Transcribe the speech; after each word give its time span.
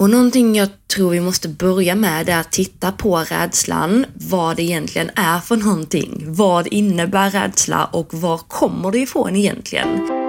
Och 0.00 0.10
någonting 0.10 0.54
jag 0.54 0.68
tror 0.94 1.10
vi 1.10 1.20
måste 1.20 1.48
börja 1.48 1.94
med 1.94 2.28
är 2.28 2.40
att 2.40 2.52
titta 2.52 2.92
på 2.92 3.16
rädslan, 3.18 4.06
vad 4.14 4.56
det 4.56 4.62
egentligen 4.62 5.10
är 5.14 5.38
för 5.38 5.56
någonting. 5.56 6.24
Vad 6.26 6.66
innebär 6.66 7.30
rädsla 7.30 7.84
och 7.84 8.14
var 8.14 8.38
kommer 8.38 8.90
det 8.90 8.98
ifrån 8.98 9.36
egentligen? 9.36 10.19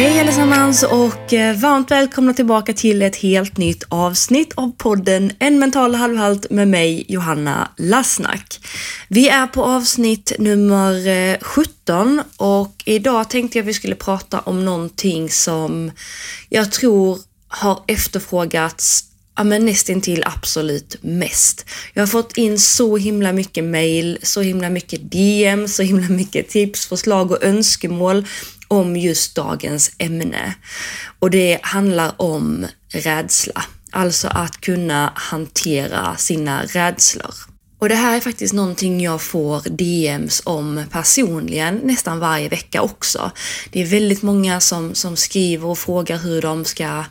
Hej 0.00 0.20
allesammans 0.20 0.82
och 0.82 1.32
eh, 1.32 1.56
varmt 1.56 1.90
välkomna 1.90 2.34
tillbaka 2.34 2.72
till 2.72 3.02
ett 3.02 3.16
helt 3.16 3.56
nytt 3.56 3.84
avsnitt 3.88 4.52
av 4.54 4.72
podden 4.78 5.32
En 5.38 5.58
mental 5.58 5.94
halvhalt 5.94 6.50
med 6.50 6.68
mig 6.68 7.04
Johanna 7.08 7.70
Lassnack. 7.76 8.60
Vi 9.08 9.28
är 9.28 9.46
på 9.46 9.64
avsnitt 9.64 10.32
nummer 10.38 11.08
eh, 11.08 11.36
17 11.40 12.22
och 12.36 12.82
idag 12.84 13.30
tänkte 13.30 13.58
jag 13.58 13.64
vi 13.64 13.74
skulle 13.74 13.94
prata 13.94 14.40
om 14.40 14.64
någonting 14.64 15.30
som 15.30 15.90
jag 16.48 16.72
tror 16.72 17.18
har 17.48 17.84
efterfrågats 17.86 19.04
ja, 19.36 19.44
men 19.44 19.66
nästintill 19.66 20.22
absolut 20.26 20.96
mest. 21.00 21.66
Jag 21.94 22.02
har 22.02 22.06
fått 22.06 22.36
in 22.36 22.58
så 22.58 22.96
himla 22.96 23.32
mycket 23.32 23.64
mail, 23.64 24.18
så 24.22 24.40
himla 24.40 24.70
mycket 24.70 25.12
DM, 25.12 25.68
så 25.68 25.82
himla 25.82 26.08
mycket 26.08 26.48
tips, 26.48 26.86
förslag 26.86 27.30
och 27.30 27.44
önskemål 27.44 28.24
om 28.70 28.96
just 28.96 29.34
dagens 29.34 29.90
ämne. 29.98 30.54
Och 31.18 31.30
det 31.30 31.58
handlar 31.62 32.12
om 32.16 32.66
rädsla. 32.88 33.64
Alltså 33.90 34.28
att 34.28 34.60
kunna 34.60 35.12
hantera 35.14 36.16
sina 36.16 36.62
rädslor. 36.64 37.34
Och 37.78 37.88
det 37.88 37.94
här 37.94 38.16
är 38.16 38.20
faktiskt 38.20 38.54
någonting 38.54 39.00
jag 39.00 39.22
får 39.22 39.62
DMs 39.70 40.42
om 40.44 40.84
personligen 40.90 41.80
nästan 41.84 42.18
varje 42.18 42.48
vecka 42.48 42.82
också. 42.82 43.30
Det 43.70 43.80
är 43.82 43.86
väldigt 43.86 44.22
många 44.22 44.60
som, 44.60 44.94
som 44.94 45.16
skriver 45.16 45.68
och 45.68 45.78
frågar 45.78 46.18
hur 46.18 46.42
de 46.42 46.64
ska 46.64 47.04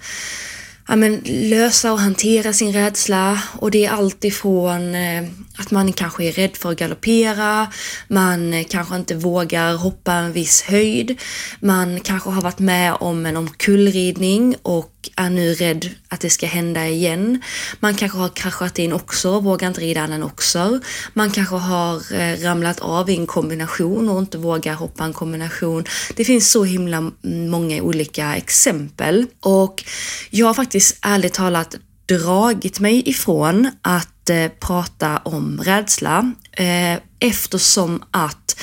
ja, 0.89 0.95
men, 0.95 1.21
lösa 1.25 1.91
och 1.91 1.99
hantera 1.99 2.53
sin 2.53 2.73
rädsla. 2.73 3.41
Och 3.57 3.71
det 3.71 3.85
är 3.85 3.91
allt 3.91 4.23
ifrån 4.23 4.95
eh, 4.95 5.23
att 5.57 5.71
man 5.71 5.93
kanske 5.93 6.23
är 6.23 6.31
rädd 6.31 6.57
för 6.57 6.71
att 6.71 6.77
galoppera, 6.77 7.67
man 8.07 8.53
eh, 8.53 8.65
kanske 8.69 8.95
inte 8.95 9.15
vågar 9.15 9.75
hoppa 9.75 10.13
en 10.13 10.31
viss 10.31 10.61
höjd, 10.61 11.21
man 11.59 11.99
kanske 11.99 12.29
har 12.29 12.41
varit 12.41 12.59
med 12.59 12.93
om 12.99 13.25
en 13.25 13.37
omkullridning 13.37 14.55
och 14.61 14.98
och 14.99 15.09
är 15.15 15.29
nu 15.29 15.53
rädd 15.53 15.89
att 16.07 16.21
det 16.21 16.29
ska 16.29 16.45
hända 16.45 16.87
igen. 16.87 17.41
Man 17.79 17.95
kanske 17.95 18.17
har 18.17 18.29
kraschat 18.29 18.79
in 18.79 18.93
också, 18.93 19.39
vågar 19.39 19.67
inte 19.67 19.81
rida 19.81 20.01
en 20.01 20.23
också. 20.23 20.79
Man 21.13 21.31
kanske 21.31 21.55
har 21.55 22.13
eh, 22.13 22.37
ramlat 22.39 22.79
av 22.79 23.09
i 23.09 23.15
en 23.15 23.27
kombination 23.27 24.09
och 24.09 24.19
inte 24.19 24.37
vågar 24.37 24.73
hoppa 24.73 25.03
en 25.03 25.13
kombination. 25.13 25.85
Det 26.15 26.25
finns 26.25 26.51
så 26.51 26.63
himla 26.63 27.11
många 27.23 27.81
olika 27.81 28.35
exempel 28.35 29.25
och 29.39 29.83
jag 30.29 30.47
har 30.47 30.53
faktiskt 30.53 30.97
ärligt 31.01 31.33
talat 31.33 31.75
dragit 32.05 32.79
mig 32.79 33.09
ifrån 33.09 33.71
att 33.81 34.29
eh, 34.29 34.47
prata 34.59 35.17
om 35.17 35.61
rädsla 35.63 36.33
eh, 36.51 36.99
eftersom 37.19 38.03
att 38.11 38.59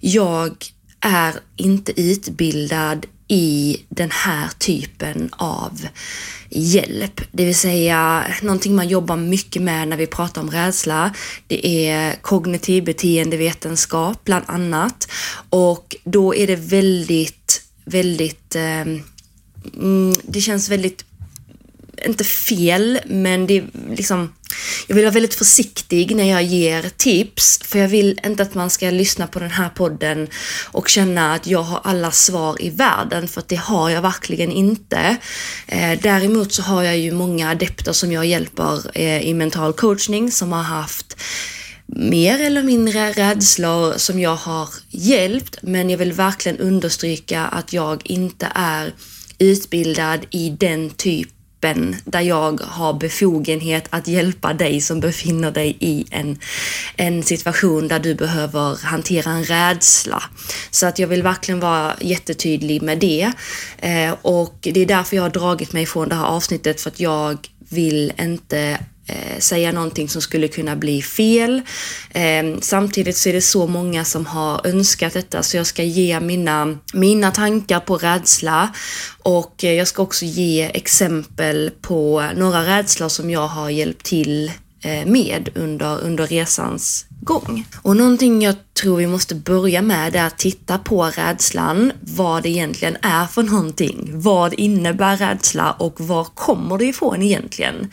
jag 0.00 0.66
är 1.00 1.34
inte 1.56 2.00
utbildad 2.00 3.06
i 3.34 3.82
den 3.88 4.10
här 4.10 4.48
typen 4.58 5.28
av 5.32 5.86
hjälp. 6.50 7.20
Det 7.32 7.44
vill 7.44 7.54
säga 7.54 8.24
någonting 8.42 8.74
man 8.74 8.88
jobbar 8.88 9.16
mycket 9.16 9.62
med 9.62 9.88
när 9.88 9.96
vi 9.96 10.06
pratar 10.06 10.40
om 10.40 10.50
rädsla. 10.50 11.14
Det 11.46 11.88
är 11.88 12.14
kognitiv 12.22 12.84
beteendevetenskap 12.84 14.24
bland 14.24 14.44
annat 14.48 15.08
och 15.50 15.96
då 16.04 16.34
är 16.34 16.46
det 16.46 16.56
väldigt, 16.56 17.62
väldigt 17.84 18.56
eh, 18.56 18.84
det 20.22 20.40
känns 20.40 20.68
väldigt 20.68 21.04
inte 22.06 22.24
fel, 22.24 23.00
men 23.06 23.46
det 23.46 23.56
är 23.56 23.64
liksom 23.90 24.32
jag 24.86 24.94
vill 24.94 25.04
vara 25.04 25.14
väldigt 25.14 25.34
försiktig 25.34 26.16
när 26.16 26.30
jag 26.30 26.42
ger 26.42 26.90
tips, 26.96 27.60
för 27.64 27.78
jag 27.78 27.88
vill 27.88 28.20
inte 28.26 28.42
att 28.42 28.54
man 28.54 28.70
ska 28.70 28.90
lyssna 28.90 29.26
på 29.26 29.38
den 29.38 29.50
här 29.50 29.68
podden 29.68 30.28
och 30.72 30.88
känna 30.88 31.34
att 31.34 31.46
jag 31.46 31.62
har 31.62 31.80
alla 31.84 32.10
svar 32.10 32.62
i 32.62 32.70
världen, 32.70 33.28
för 33.28 33.40
att 33.40 33.48
det 33.48 33.56
har 33.56 33.90
jag 33.90 34.02
verkligen 34.02 34.52
inte. 34.52 35.16
Eh, 35.66 35.98
däremot 36.02 36.52
så 36.52 36.62
har 36.62 36.82
jag 36.82 36.98
ju 36.98 37.12
många 37.12 37.50
adepter 37.50 37.92
som 37.92 38.12
jag 38.12 38.26
hjälper 38.26 38.98
eh, 38.98 39.20
i 39.20 39.34
mental 39.34 39.72
coachning 39.72 40.30
som 40.30 40.52
har 40.52 40.62
haft 40.62 41.16
mer 41.86 42.40
eller 42.40 42.62
mindre 42.62 43.12
rädslor 43.12 43.94
som 43.98 44.20
jag 44.20 44.36
har 44.36 44.68
hjälpt, 44.88 45.58
men 45.62 45.90
jag 45.90 45.98
vill 45.98 46.12
verkligen 46.12 46.58
understryka 46.58 47.44
att 47.44 47.72
jag 47.72 48.02
inte 48.04 48.48
är 48.54 48.94
utbildad 49.38 50.26
i 50.30 50.50
den 50.50 50.90
typ 50.90 51.33
gruppen 51.64 51.96
där 52.04 52.20
jag 52.20 52.60
har 52.60 52.92
befogenhet 52.92 53.84
att 53.90 54.08
hjälpa 54.08 54.52
dig 54.52 54.80
som 54.80 55.00
befinner 55.00 55.50
dig 55.50 55.76
i 55.80 56.04
en, 56.10 56.38
en 56.96 57.22
situation 57.22 57.88
där 57.88 57.98
du 57.98 58.14
behöver 58.14 58.86
hantera 58.86 59.30
en 59.30 59.44
rädsla. 59.44 60.22
Så 60.70 60.86
att 60.86 60.98
jag 60.98 61.08
vill 61.08 61.22
verkligen 61.22 61.60
vara 61.60 61.94
jättetydlig 62.00 62.82
med 62.82 62.98
det. 62.98 63.32
Eh, 63.78 64.14
och 64.22 64.58
det 64.60 64.80
är 64.80 64.86
därför 64.86 65.16
jag 65.16 65.22
har 65.22 65.30
dragit 65.30 65.72
mig 65.72 65.86
från 65.86 66.08
det 66.08 66.14
här 66.14 66.26
avsnittet 66.26 66.80
för 66.80 66.90
att 66.90 67.00
jag 67.00 67.38
vill 67.68 68.12
inte 68.18 68.78
eh, 69.06 69.38
säga 69.38 69.72
någonting 69.72 70.08
som 70.08 70.22
skulle 70.22 70.48
kunna 70.48 70.76
bli 70.76 71.02
fel. 71.02 71.62
Eh, 72.10 72.58
samtidigt 72.60 73.16
så 73.16 73.28
är 73.28 73.32
det 73.32 73.40
så 73.40 73.66
många 73.66 74.04
som 74.04 74.26
har 74.26 74.66
önskat 74.66 75.12
detta 75.12 75.42
så 75.42 75.56
jag 75.56 75.66
ska 75.66 75.82
ge 75.82 76.20
mina, 76.20 76.78
mina 76.94 77.30
tankar 77.30 77.80
på 77.80 77.96
rädsla 77.96 78.74
och 79.22 79.64
eh, 79.64 79.72
jag 79.72 79.88
ska 79.88 80.02
också 80.02 80.24
ge 80.24 80.70
exempel 80.74 81.70
på 81.80 82.24
några 82.36 82.66
rädslor 82.66 83.08
som 83.08 83.30
jag 83.30 83.48
har 83.48 83.70
hjälpt 83.70 84.04
till 84.04 84.52
eh, 84.80 85.06
med 85.06 85.48
under, 85.54 86.00
under 86.00 86.26
resans 86.26 87.06
gång. 87.20 87.66
Och 87.82 87.96
någonting 87.96 88.42
jag 88.42 88.54
tror 88.84 88.96
vi 88.96 89.06
måste 89.06 89.34
börja 89.34 89.82
med 89.82 90.16
är 90.16 90.26
att 90.26 90.38
titta 90.38 90.78
på 90.78 91.04
rädslan, 91.04 91.92
vad 92.00 92.42
det 92.42 92.48
egentligen 92.48 92.96
är 93.02 93.26
för 93.26 93.42
någonting. 93.42 94.10
Vad 94.14 94.54
innebär 94.54 95.16
rädsla 95.16 95.72
och 95.72 96.00
var 96.00 96.24
kommer 96.24 96.78
det 96.78 96.84
ifrån 96.84 97.22
egentligen? 97.22 97.90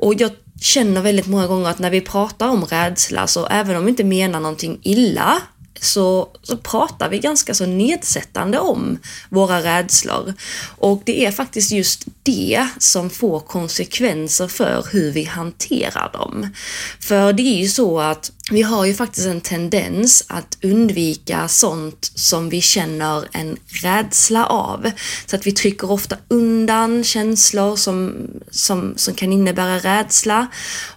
Och 0.00 0.14
jag 0.14 0.30
känner 0.60 1.00
väldigt 1.00 1.26
många 1.26 1.46
gånger 1.46 1.70
att 1.70 1.78
när 1.78 1.90
vi 1.90 2.00
pratar 2.00 2.48
om 2.48 2.64
rädsla, 2.64 3.26
så 3.26 3.46
även 3.46 3.76
om 3.76 3.84
vi 3.84 3.90
inte 3.90 4.04
menar 4.04 4.40
någonting 4.40 4.78
illa, 4.82 5.38
så, 5.80 6.28
så 6.42 6.56
pratar 6.56 7.08
vi 7.08 7.18
ganska 7.18 7.54
så 7.54 7.66
nedsättande 7.66 8.58
om 8.58 8.98
våra 9.28 9.62
rädslor. 9.62 10.34
Och 10.78 11.02
det 11.04 11.26
är 11.26 11.30
faktiskt 11.30 11.72
just 11.72 12.04
det 12.22 12.68
som 12.78 13.10
får 13.10 13.40
konsekvenser 13.40 14.48
för 14.48 14.86
hur 14.92 15.12
vi 15.12 15.24
hanterar 15.24 16.10
dem. 16.12 16.54
För 17.00 17.32
det 17.32 17.42
är 17.42 17.58
ju 17.58 17.68
så 17.68 18.00
att 18.00 18.32
vi 18.50 18.62
har 18.62 18.84
ju 18.84 18.94
faktiskt 18.94 19.26
en 19.26 19.40
tendens 19.40 20.24
att 20.26 20.58
undvika 20.62 21.48
sånt 21.48 22.12
som 22.14 22.48
vi 22.48 22.60
känner 22.60 23.28
en 23.32 23.56
rädsla 23.82 24.46
av. 24.46 24.90
Så 25.26 25.36
att 25.36 25.46
vi 25.46 25.52
trycker 25.52 25.90
ofta 25.90 26.16
undan 26.28 27.04
känslor 27.04 27.76
som, 27.76 28.30
som, 28.50 28.94
som 28.96 29.14
kan 29.14 29.32
innebära 29.32 29.78
rädsla. 29.78 30.46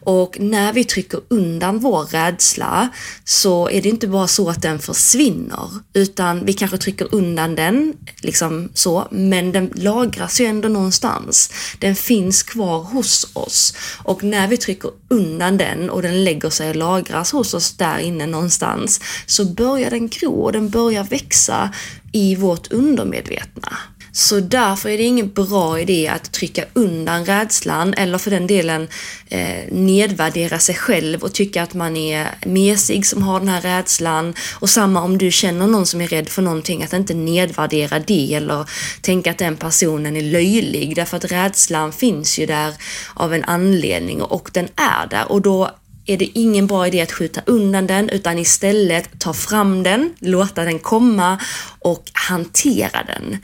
Och 0.03 0.39
när 0.39 0.73
vi 0.73 0.83
trycker 0.83 1.19
undan 1.27 1.79
vår 1.79 2.05
rädsla 2.05 2.89
så 3.23 3.69
är 3.69 3.81
det 3.81 3.89
inte 3.89 4.07
bara 4.07 4.27
så 4.27 4.49
att 4.49 4.61
den 4.69 4.79
försvinner, 4.79 5.69
utan 5.93 6.45
vi 6.45 6.53
kanske 6.53 6.77
trycker 6.77 7.15
undan 7.15 7.55
den, 7.55 7.93
liksom 8.21 8.69
så, 8.73 9.07
men 9.11 9.51
den 9.51 9.71
lagras 9.75 10.41
ju 10.41 10.45
ändå 10.45 10.69
någonstans. 10.69 11.51
Den 11.79 11.95
finns 11.95 12.43
kvar 12.43 12.79
hos 12.79 13.31
oss. 13.33 13.73
Och 14.03 14.23
när 14.23 14.47
vi 14.47 14.57
trycker 14.57 14.91
undan 15.07 15.57
den 15.57 15.89
och 15.89 16.01
den 16.01 16.23
lägger 16.23 16.49
sig 16.49 16.69
och 16.69 16.75
lagras 16.75 17.31
hos 17.31 17.53
oss 17.53 17.73
där 17.73 17.97
inne 17.97 18.25
någonstans 18.25 19.01
så 19.25 19.45
börjar 19.45 19.89
den 19.89 20.07
gro 20.07 20.41
och 20.41 20.51
den 20.51 20.69
börjar 20.69 21.03
växa 21.03 21.73
i 22.11 22.35
vårt 22.35 22.71
undermedvetna. 22.71 23.77
Så 24.19 24.39
därför 24.39 24.89
är 24.89 24.97
det 24.97 25.03
ingen 25.03 25.31
bra 25.33 25.79
idé 25.79 26.07
att 26.07 26.31
trycka 26.31 26.65
undan 26.73 27.25
rädslan 27.25 27.93
eller 27.93 28.17
för 28.17 28.31
den 28.31 28.47
delen 28.47 28.87
eh, 29.27 29.71
nedvärdera 29.71 30.59
sig 30.59 30.75
själv 30.75 31.23
och 31.23 31.33
tycka 31.33 31.63
att 31.63 31.73
man 31.73 31.97
är 31.97 32.27
mesig 32.45 33.05
som 33.05 33.23
har 33.23 33.39
den 33.39 33.49
här 33.49 33.61
rädslan. 33.61 34.33
Och 34.59 34.69
samma 34.69 35.01
om 35.03 35.17
du 35.17 35.31
känner 35.31 35.67
någon 35.67 35.85
som 35.85 36.01
är 36.01 36.07
rädd 36.07 36.29
för 36.29 36.41
någonting, 36.41 36.83
att 36.83 36.93
inte 36.93 37.13
nedvärdera 37.13 37.99
det 37.99 38.33
eller 38.33 38.69
tänka 39.01 39.31
att 39.31 39.37
den 39.37 39.57
personen 39.57 40.15
är 40.15 40.21
löjlig. 40.21 40.95
Därför 40.95 41.17
att 41.17 41.31
rädslan 41.31 41.91
finns 41.91 42.39
ju 42.39 42.45
där 42.45 42.73
av 43.13 43.33
en 43.33 43.43
anledning 43.43 44.21
och 44.21 44.49
den 44.53 44.67
är 44.75 45.07
där 45.09 45.31
och 45.31 45.41
då 45.41 45.71
är 46.09 46.17
det 46.17 46.39
ingen 46.39 46.67
bra 46.67 46.87
idé 46.87 47.01
att 47.01 47.11
skjuta 47.11 47.41
undan 47.45 47.87
den 47.87 48.09
utan 48.09 48.39
istället 48.39 49.19
ta 49.19 49.33
fram 49.33 49.83
den, 49.83 50.13
låta 50.19 50.63
den 50.63 50.79
komma 50.79 51.39
och 51.79 52.03
hantera 52.13 53.03
den. 53.03 53.37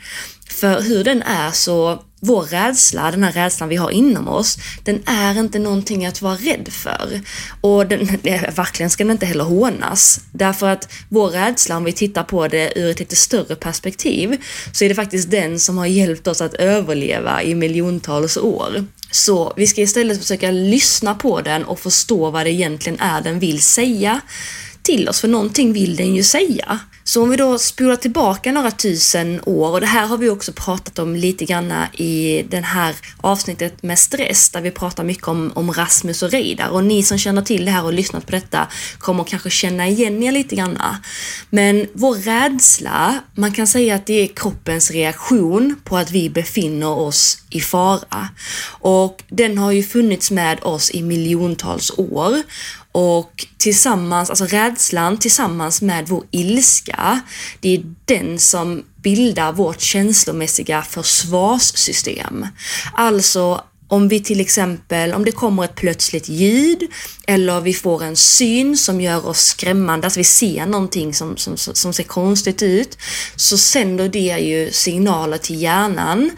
För 0.48 0.80
hur 0.82 1.04
den 1.04 1.22
är 1.22 1.50
så 1.50 2.02
vår 2.20 2.42
rädsla, 2.42 3.10
den 3.10 3.22
här 3.22 3.32
rädslan 3.32 3.68
vi 3.68 3.76
har 3.76 3.90
inom 3.90 4.28
oss, 4.28 4.58
den 4.84 5.02
är 5.06 5.38
inte 5.40 5.58
någonting 5.58 6.06
att 6.06 6.22
vara 6.22 6.34
rädd 6.34 6.68
för. 6.70 7.20
Och 7.60 7.86
den, 7.86 8.06
verkligen 8.56 8.90
ska 8.90 9.04
den 9.04 9.10
inte 9.10 9.26
heller 9.26 9.44
hånas. 9.44 10.20
Därför 10.32 10.68
att 10.68 10.92
vår 11.08 11.28
rädsla, 11.28 11.76
om 11.76 11.84
vi 11.84 11.92
tittar 11.92 12.22
på 12.22 12.48
det 12.48 12.78
ur 12.78 12.90
ett 12.90 12.98
lite 12.98 13.16
större 13.16 13.56
perspektiv, 13.56 14.36
så 14.72 14.84
är 14.84 14.88
det 14.88 14.94
faktiskt 14.94 15.30
den 15.30 15.60
som 15.60 15.78
har 15.78 15.86
hjälpt 15.86 16.26
oss 16.26 16.40
att 16.40 16.54
överleva 16.54 17.42
i 17.42 17.54
miljontals 17.54 18.36
år. 18.36 18.84
Så 19.10 19.52
vi 19.56 19.66
ska 19.66 19.80
istället 19.80 20.18
försöka 20.18 20.50
lyssna 20.50 21.14
på 21.14 21.40
den 21.40 21.64
och 21.64 21.80
förstå 21.80 22.30
vad 22.30 22.46
det 22.46 22.50
egentligen 22.50 23.00
är 23.00 23.20
den 23.20 23.38
vill 23.38 23.62
säga 23.62 24.20
till 24.82 25.08
oss, 25.08 25.20
för 25.20 25.28
någonting 25.28 25.72
vill 25.72 25.96
den 25.96 26.14
ju 26.14 26.22
säga. 26.22 26.78
Så 27.08 27.22
om 27.22 27.30
vi 27.30 27.36
då 27.36 27.58
spolar 27.58 27.96
tillbaka 27.96 28.52
några 28.52 28.70
tusen 28.70 29.40
år, 29.46 29.70
och 29.70 29.80
det 29.80 29.86
här 29.86 30.06
har 30.06 30.16
vi 30.16 30.30
också 30.30 30.52
pratat 30.52 30.98
om 30.98 31.16
lite 31.16 31.44
grann 31.44 31.72
i 31.92 32.44
det 32.50 32.60
här 32.60 32.94
avsnittet 33.20 33.82
med 33.82 33.98
stress, 33.98 34.50
där 34.50 34.60
vi 34.60 34.70
pratar 34.70 35.04
mycket 35.04 35.28
om, 35.28 35.52
om 35.54 35.72
Rasmus 35.72 36.22
och 36.22 36.30
Reidar. 36.30 36.68
Och 36.68 36.84
ni 36.84 37.02
som 37.02 37.18
känner 37.18 37.42
till 37.42 37.64
det 37.64 37.70
här 37.70 37.84
och 37.84 37.92
lyssnat 37.92 38.26
på 38.26 38.32
detta 38.32 38.68
kommer 38.98 39.24
kanske 39.24 39.50
känna 39.50 39.88
igen 39.88 40.22
er 40.22 40.32
lite 40.32 40.56
grann. 40.56 40.78
Men 41.50 41.86
vår 41.92 42.14
rädsla, 42.14 43.20
man 43.34 43.52
kan 43.52 43.66
säga 43.66 43.94
att 43.94 44.06
det 44.06 44.14
är 44.14 44.26
kroppens 44.26 44.90
reaktion 44.90 45.76
på 45.84 45.96
att 45.96 46.10
vi 46.10 46.30
befinner 46.30 46.88
oss 46.88 47.38
i 47.50 47.60
fara. 47.60 48.28
Och 48.80 49.22
den 49.28 49.58
har 49.58 49.72
ju 49.72 49.82
funnits 49.82 50.30
med 50.30 50.58
oss 50.62 50.90
i 50.90 51.02
miljontals 51.02 51.90
år. 51.96 52.42
Och 52.98 53.46
tillsammans, 53.58 54.30
alltså 54.30 54.44
rädslan 54.44 55.18
tillsammans 55.18 55.82
med 55.82 56.08
vår 56.08 56.24
ilska, 56.30 57.20
det 57.60 57.74
är 57.74 57.82
den 58.04 58.38
som 58.38 58.84
bildar 59.02 59.52
vårt 59.52 59.80
känslomässiga 59.80 60.82
försvarssystem. 60.82 62.46
Alltså 62.94 63.60
om 63.88 64.08
vi 64.08 64.20
till 64.20 64.40
exempel, 64.40 65.14
om 65.14 65.24
det 65.24 65.32
kommer 65.32 65.64
ett 65.64 65.74
plötsligt 65.74 66.28
ljud 66.28 66.82
eller 67.26 67.60
vi 67.60 67.74
får 67.74 68.02
en 68.02 68.16
syn 68.16 68.76
som 68.76 69.00
gör 69.00 69.26
oss 69.26 69.40
skrämmande, 69.40 70.06
alltså 70.06 70.20
vi 70.20 70.24
ser 70.24 70.66
någonting 70.66 71.14
som, 71.14 71.36
som, 71.36 71.56
som 71.56 71.92
ser 71.92 72.04
konstigt 72.04 72.62
ut, 72.62 72.98
så 73.36 73.58
sänder 73.58 74.08
det 74.08 74.38
ju 74.38 74.70
signaler 74.72 75.38
till 75.38 75.62
hjärnan 75.62 76.30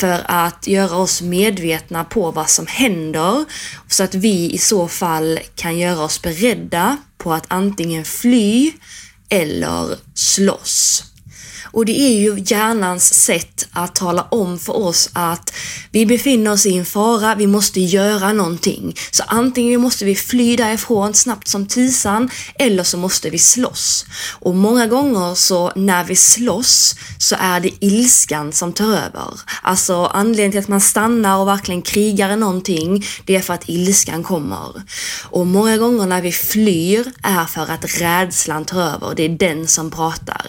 för 0.00 0.22
att 0.24 0.66
göra 0.66 0.96
oss 0.96 1.22
medvetna 1.22 2.04
på 2.04 2.30
vad 2.30 2.50
som 2.50 2.66
händer 2.66 3.44
så 3.88 4.02
att 4.02 4.14
vi 4.14 4.50
i 4.52 4.58
så 4.58 4.88
fall 4.88 5.40
kan 5.54 5.78
göra 5.78 6.00
oss 6.04 6.22
beredda 6.22 6.96
på 7.18 7.32
att 7.32 7.44
antingen 7.48 8.04
fly 8.04 8.72
eller 9.28 9.96
slåss. 10.14 11.09
Och 11.72 11.84
det 11.84 12.00
är 12.00 12.20
ju 12.20 12.42
hjärnans 12.46 13.14
sätt 13.14 13.68
att 13.72 13.94
tala 13.94 14.22
om 14.22 14.58
för 14.58 14.76
oss 14.76 15.10
att 15.12 15.52
vi 15.90 16.06
befinner 16.06 16.52
oss 16.52 16.66
i 16.66 16.78
en 16.78 16.84
fara, 16.84 17.34
vi 17.34 17.46
måste 17.46 17.80
göra 17.80 18.32
någonting. 18.32 18.94
Så 19.10 19.22
antingen 19.26 19.80
måste 19.80 20.04
vi 20.04 20.14
fly 20.14 20.56
därifrån 20.56 21.14
snabbt 21.14 21.48
som 21.48 21.66
tisan 21.66 22.30
eller 22.54 22.82
så 22.82 22.96
måste 22.96 23.30
vi 23.30 23.38
slåss. 23.38 24.06
Och 24.30 24.54
många 24.54 24.86
gånger 24.86 25.34
så 25.34 25.72
när 25.76 26.04
vi 26.04 26.16
slåss 26.16 26.96
så 27.18 27.36
är 27.38 27.60
det 27.60 27.70
ilskan 27.80 28.52
som 28.52 28.72
tar 28.72 28.84
över. 28.84 29.40
Alltså 29.62 30.04
anledningen 30.06 30.50
till 30.50 30.60
att 30.60 30.68
man 30.68 30.80
stannar 30.80 31.38
och 31.38 31.48
verkligen 31.48 31.82
krigar 31.82 32.36
någonting, 32.36 33.04
det 33.24 33.36
är 33.36 33.40
för 33.40 33.54
att 33.54 33.68
ilskan 33.68 34.22
kommer. 34.22 34.82
Och 35.22 35.46
många 35.46 35.76
gånger 35.76 36.06
när 36.06 36.22
vi 36.22 36.32
flyr 36.32 37.12
är 37.22 37.44
för 37.44 37.70
att 37.70 38.00
rädslan 38.00 38.64
tar 38.64 38.82
över, 38.82 39.14
det 39.16 39.22
är 39.22 39.28
den 39.28 39.68
som 39.68 39.90
pratar. 39.90 40.46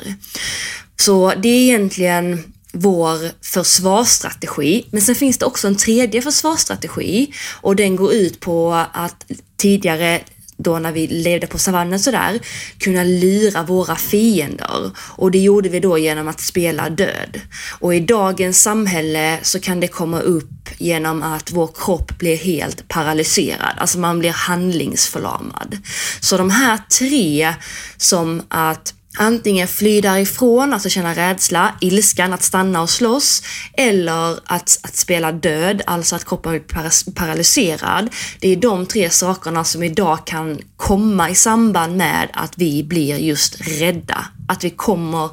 Så 1.02 1.34
det 1.38 1.50
är 1.50 1.62
egentligen 1.62 2.54
vår 2.74 3.46
försvarsstrategi. 3.46 4.86
Men 4.92 5.02
sen 5.02 5.16
finns 5.16 5.38
det 5.38 5.46
också 5.46 5.68
en 5.68 5.76
tredje 5.76 6.22
försvarsstrategi 6.22 7.34
och 7.62 7.76
den 7.76 7.96
går 7.96 8.14
ut 8.14 8.40
på 8.40 8.74
att 8.94 9.26
tidigare 9.58 10.22
då 10.58 10.80
när 10.80 10.92
vi 10.92 11.08
levde 11.08 11.48
på 11.48 11.58
savannen 11.58 12.00
sådär, 12.00 12.40
kunna 12.78 13.04
lura 13.04 13.64
våra 13.64 13.96
fiender. 13.96 14.92
Och 14.98 15.32
det 15.32 15.40
gjorde 15.40 15.70
vi 15.70 15.80
då 15.80 15.98
genom 15.98 16.28
att 16.28 16.40
spela 16.40 16.90
död. 16.90 17.42
Och 17.80 17.96
i 17.96 18.00
dagens 18.00 18.62
samhälle 18.62 19.40
så 19.42 19.60
kan 19.60 19.80
det 19.80 19.88
komma 19.88 20.20
upp 20.20 20.70
genom 20.78 21.24
att 21.24 21.52
vår 21.52 21.70
kropp 21.76 22.18
blir 22.18 22.38
helt 22.38 22.88
paralyserad, 22.88 23.76
alltså 23.78 24.00
man 24.00 24.20
blir 24.20 24.32
handlingsförlamad. 24.32 25.78
Så 26.20 26.38
de 26.38 26.50
här 26.50 26.80
tre 27.00 27.54
som 27.98 28.42
att 28.48 28.94
Antingen 29.18 29.68
fly 29.68 30.02
därifrån, 30.02 30.74
alltså 30.74 30.90
känna 30.90 31.16
rädsla, 31.16 31.76
ilskan 31.82 32.34
att 32.34 32.44
stanna 32.44 32.82
och 32.82 32.90
slåss, 32.90 33.44
eller 33.74 34.40
att, 34.46 34.80
att 34.82 34.96
spela 34.96 35.32
död, 35.32 35.82
alltså 35.86 36.16
att 36.16 36.26
kroppen 36.26 36.52
blir 36.52 37.12
paralyserad. 37.12 38.10
Det 38.40 38.50
är 38.50 38.56
de 38.56 38.86
tre 38.86 39.10
sakerna 39.10 39.64
som 39.64 39.84
idag 39.84 40.28
kan 40.28 40.60
komma 40.78 41.30
i 41.30 41.36
samband 41.36 41.98
med 41.98 42.30
att 42.34 42.54
vi 42.58 42.84
blir 42.84 43.18
just 43.18 43.62
rädda. 43.62 44.26
Att 44.48 44.64
vi 44.64 44.70
kommer 44.70 45.30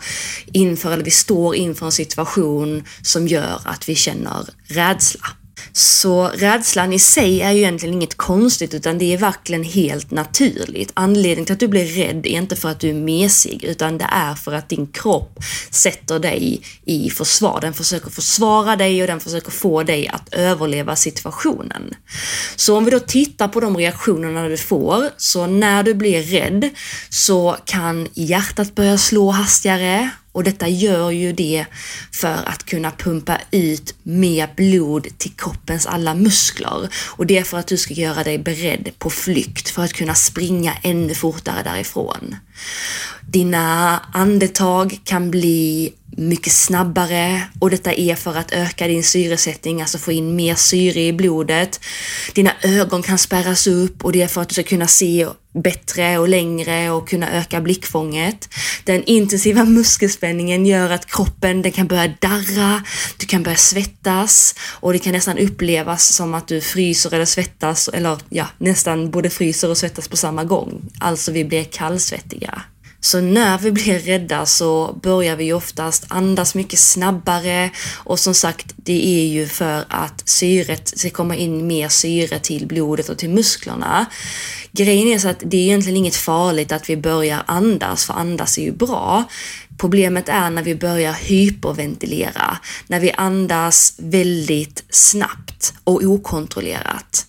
inför, 0.52 0.92
eller 0.92 1.04
vi 1.04 1.10
står 1.10 1.54
inför 1.54 1.86
en 1.86 1.92
situation 1.92 2.84
som 3.02 3.28
gör 3.28 3.60
att 3.64 3.88
vi 3.88 3.94
känner 3.94 4.44
rädsla. 4.66 5.26
Så 5.72 6.28
rädslan 6.28 6.92
i 6.92 6.98
sig 6.98 7.42
är 7.42 7.52
ju 7.52 7.58
egentligen 7.58 7.94
inget 7.94 8.16
konstigt 8.16 8.74
utan 8.74 8.98
det 8.98 9.14
är 9.14 9.18
verkligen 9.18 9.64
helt 9.64 10.10
naturligt. 10.10 10.90
Anledningen 10.94 11.44
till 11.44 11.52
att 11.52 11.60
du 11.60 11.68
blir 11.68 11.86
rädd 11.86 12.26
är 12.26 12.30
inte 12.30 12.56
för 12.56 12.68
att 12.68 12.80
du 12.80 12.88
är 12.88 12.94
mesig 12.94 13.64
utan 13.64 13.98
det 13.98 14.08
är 14.12 14.34
för 14.34 14.52
att 14.52 14.68
din 14.68 14.86
kropp 14.86 15.38
sätter 15.70 16.18
dig 16.18 16.62
i 16.84 17.10
försvar. 17.10 17.60
Den 17.60 17.74
försöker 17.74 18.10
försvara 18.10 18.76
dig 18.76 19.00
och 19.02 19.06
den 19.06 19.20
försöker 19.20 19.50
få 19.50 19.82
dig 19.82 20.08
att 20.08 20.34
överleva 20.34 20.96
situationen. 20.96 21.94
Så 22.56 22.76
om 22.76 22.84
vi 22.84 22.90
då 22.90 23.00
tittar 23.00 23.48
på 23.48 23.60
de 23.60 23.76
reaktionerna 23.76 24.48
du 24.48 24.56
får, 24.56 25.10
så 25.16 25.46
när 25.46 25.82
du 25.82 25.94
blir 25.94 26.22
rädd 26.22 26.70
så 27.10 27.56
kan 27.64 28.08
hjärtat 28.14 28.74
börja 28.74 28.98
slå 28.98 29.30
hastigare 29.30 30.10
och 30.38 30.44
detta 30.44 30.68
gör 30.68 31.10
ju 31.10 31.32
det 31.32 31.66
för 32.12 32.48
att 32.48 32.64
kunna 32.64 32.90
pumpa 32.90 33.38
ut 33.50 33.94
mer 34.02 34.48
blod 34.56 35.06
till 35.18 35.30
kroppens 35.36 35.86
alla 35.86 36.14
muskler. 36.14 36.88
Och 37.16 37.26
det 37.26 37.38
är 37.38 37.44
för 37.44 37.58
att 37.58 37.66
du 37.66 37.76
ska 37.76 37.94
göra 37.94 38.24
dig 38.24 38.38
beredd 38.38 38.90
på 38.98 39.10
flykt 39.10 39.68
för 39.68 39.82
att 39.82 39.92
kunna 39.92 40.14
springa 40.14 40.74
ännu 40.82 41.14
fortare 41.14 41.62
därifrån. 41.62 42.36
Dina 43.20 43.98
andetag 44.12 45.00
kan 45.04 45.30
bli 45.30 45.92
mycket 46.16 46.52
snabbare 46.52 47.42
och 47.58 47.70
detta 47.70 47.92
är 47.92 48.14
för 48.14 48.36
att 48.36 48.52
öka 48.52 48.86
din 48.86 49.04
syresättning, 49.04 49.80
alltså 49.80 49.98
få 49.98 50.12
in 50.12 50.36
mer 50.36 50.54
syre 50.54 51.00
i 51.00 51.12
blodet. 51.12 51.80
Dina 52.34 52.52
ögon 52.62 53.02
kan 53.02 53.18
spärras 53.18 53.66
upp 53.66 54.04
och 54.04 54.12
det 54.12 54.22
är 54.22 54.28
för 54.28 54.42
att 54.42 54.48
du 54.48 54.52
ska 54.52 54.62
kunna 54.62 54.86
se 54.86 55.26
bättre 55.62 56.18
och 56.18 56.28
längre 56.28 56.90
och 56.90 57.08
kunna 57.08 57.30
öka 57.30 57.60
blickfånget. 57.60 58.48
Den 58.84 59.04
intensiva 59.04 59.64
muskelspänningen 59.64 60.66
gör 60.66 60.90
att 60.90 61.06
kroppen 61.06 61.62
den 61.62 61.72
kan 61.72 61.86
börja 61.86 62.14
darra, 62.20 62.82
du 63.18 63.26
kan 63.26 63.42
börja 63.42 63.56
svettas 63.56 64.54
och 64.60 64.92
det 64.92 64.98
kan 64.98 65.12
nästan 65.12 65.38
upplevas 65.38 66.14
som 66.14 66.34
att 66.34 66.48
du 66.48 66.60
fryser 66.60 67.14
eller 67.14 67.24
svettas 67.24 67.88
eller 67.88 68.18
ja, 68.28 68.46
nästan 68.58 69.10
både 69.10 69.30
fryser 69.30 69.70
och 69.70 69.78
svettas 69.78 70.08
på 70.08 70.16
samma 70.16 70.44
gång. 70.44 70.82
Alltså 70.98 71.32
vi 71.32 71.44
blir 71.44 71.64
kallsvettiga. 71.64 72.62
Så 73.00 73.20
när 73.20 73.58
vi 73.58 73.72
blir 73.72 73.98
rädda 73.98 74.46
så 74.46 74.98
börjar 75.02 75.36
vi 75.36 75.52
oftast 75.52 76.04
andas 76.08 76.54
mycket 76.54 76.78
snabbare 76.78 77.70
och 77.96 78.18
som 78.18 78.34
sagt, 78.34 78.74
det 78.76 79.06
är 79.06 79.26
ju 79.26 79.46
för 79.46 79.84
att 79.88 80.28
syret 80.28 80.98
ska 80.98 81.10
komma 81.10 81.36
in 81.36 81.66
mer 81.66 81.88
syre 81.88 82.38
till 82.38 82.66
blodet 82.66 83.08
och 83.08 83.18
till 83.18 83.30
musklerna. 83.30 84.06
Grejen 84.72 85.08
är 85.08 85.18
så 85.18 85.28
att 85.28 85.42
det 85.44 85.56
är 85.56 85.62
egentligen 85.62 85.96
inget 85.96 86.16
farligt 86.16 86.72
att 86.72 86.90
vi 86.90 86.96
börjar 86.96 87.42
andas, 87.46 88.04
för 88.04 88.14
andas 88.14 88.58
är 88.58 88.62
ju 88.62 88.72
bra. 88.72 89.24
Problemet 89.78 90.28
är 90.28 90.50
när 90.50 90.62
vi 90.62 90.74
börjar 90.74 91.12
hyperventilera, 91.12 92.58
när 92.86 93.00
vi 93.00 93.12
andas 93.12 93.94
väldigt 93.96 94.84
snabbt 94.90 95.74
och 95.84 96.02
okontrollerat. 96.02 97.26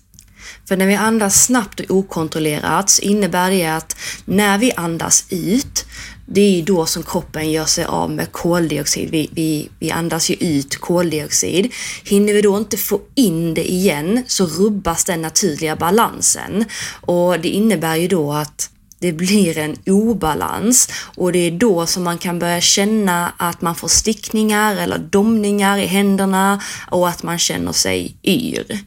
För 0.69 0.77
när 0.77 0.87
vi 0.87 0.95
andas 0.95 1.43
snabbt 1.43 1.79
och 1.79 1.91
okontrollerat 1.91 2.89
så 2.89 3.01
innebär 3.01 3.51
det 3.51 3.65
att 3.65 3.95
när 4.25 4.57
vi 4.57 4.71
andas 4.71 5.25
ut, 5.29 5.85
det 6.25 6.41
är 6.41 6.63
då 6.63 6.85
som 6.85 7.03
kroppen 7.03 7.51
gör 7.51 7.65
sig 7.65 7.85
av 7.85 8.11
med 8.11 8.31
koldioxid. 8.31 9.09
Vi, 9.11 9.29
vi, 9.31 9.69
vi 9.79 9.91
andas 9.91 10.29
ju 10.29 10.35
ut 10.35 10.77
koldioxid. 10.77 11.73
Hinner 12.03 12.33
vi 12.33 12.41
då 12.41 12.57
inte 12.57 12.77
få 12.77 13.01
in 13.15 13.53
det 13.53 13.71
igen 13.71 14.23
så 14.27 14.45
rubbas 14.45 15.05
den 15.05 15.21
naturliga 15.21 15.75
balansen 15.75 16.65
och 17.01 17.39
det 17.39 17.49
innebär 17.49 17.95
ju 17.95 18.07
då 18.07 18.33
att 18.33 18.69
det 18.99 19.13
blir 19.13 19.57
en 19.57 19.75
obalans 19.85 20.89
och 21.15 21.31
det 21.31 21.39
är 21.39 21.51
då 21.51 21.85
som 21.85 22.03
man 22.03 22.17
kan 22.17 22.39
börja 22.39 22.61
känna 22.61 23.33
att 23.37 23.61
man 23.61 23.75
får 23.75 23.87
stickningar 23.87 24.75
eller 24.75 24.97
domningar 24.97 25.77
i 25.77 25.85
händerna 25.85 26.61
och 26.91 27.09
att 27.09 27.23
man 27.23 27.39
känner 27.39 27.71
sig 27.71 28.15
yr. 28.23 28.79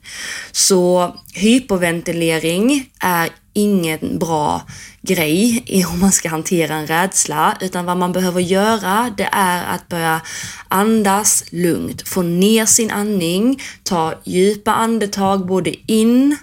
Så 0.53 1.15
hyperventilering 1.35 2.91
är 2.99 3.31
ingen 3.53 4.19
bra 4.19 4.63
grej 5.03 5.63
i 5.67 5.83
hur 5.83 5.97
man 5.97 6.13
ska 6.13 6.29
hantera 6.29 6.75
en 6.75 6.87
rädsla, 6.87 7.57
utan 7.61 7.85
vad 7.85 7.97
man 7.97 8.13
behöver 8.13 8.41
göra 8.41 9.15
det 9.17 9.29
är 9.33 9.75
att 9.75 9.89
börja 9.89 10.21
andas 10.69 11.45
lugnt, 11.51 12.09
få 12.09 12.23
ner 12.23 12.67
sin 12.67 12.91
andning, 12.91 13.63
ta 13.83 14.15
djupa 14.25 14.75
andetag 14.75 15.47
både 15.47 15.93
in 15.93 16.37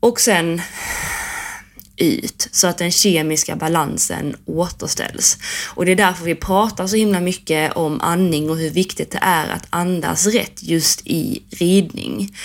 och 0.00 0.20
sen 0.20 0.62
ut 1.96 2.48
så 2.52 2.66
att 2.66 2.78
den 2.78 2.92
kemiska 2.92 3.56
balansen 3.56 4.36
återställs. 4.44 5.38
Och 5.74 5.86
det 5.86 5.92
är 5.92 5.96
därför 5.96 6.24
vi 6.24 6.34
pratar 6.34 6.86
så 6.86 6.96
himla 6.96 7.20
mycket 7.20 7.72
om 7.72 8.00
andning 8.00 8.50
och 8.50 8.56
hur 8.56 8.70
viktigt 8.70 9.10
det 9.10 9.18
är 9.22 9.48
att 9.48 9.66
andas 9.70 10.26
rätt 10.26 10.62
just 10.62 11.06
i 11.06 11.42
ridning. 11.50 12.36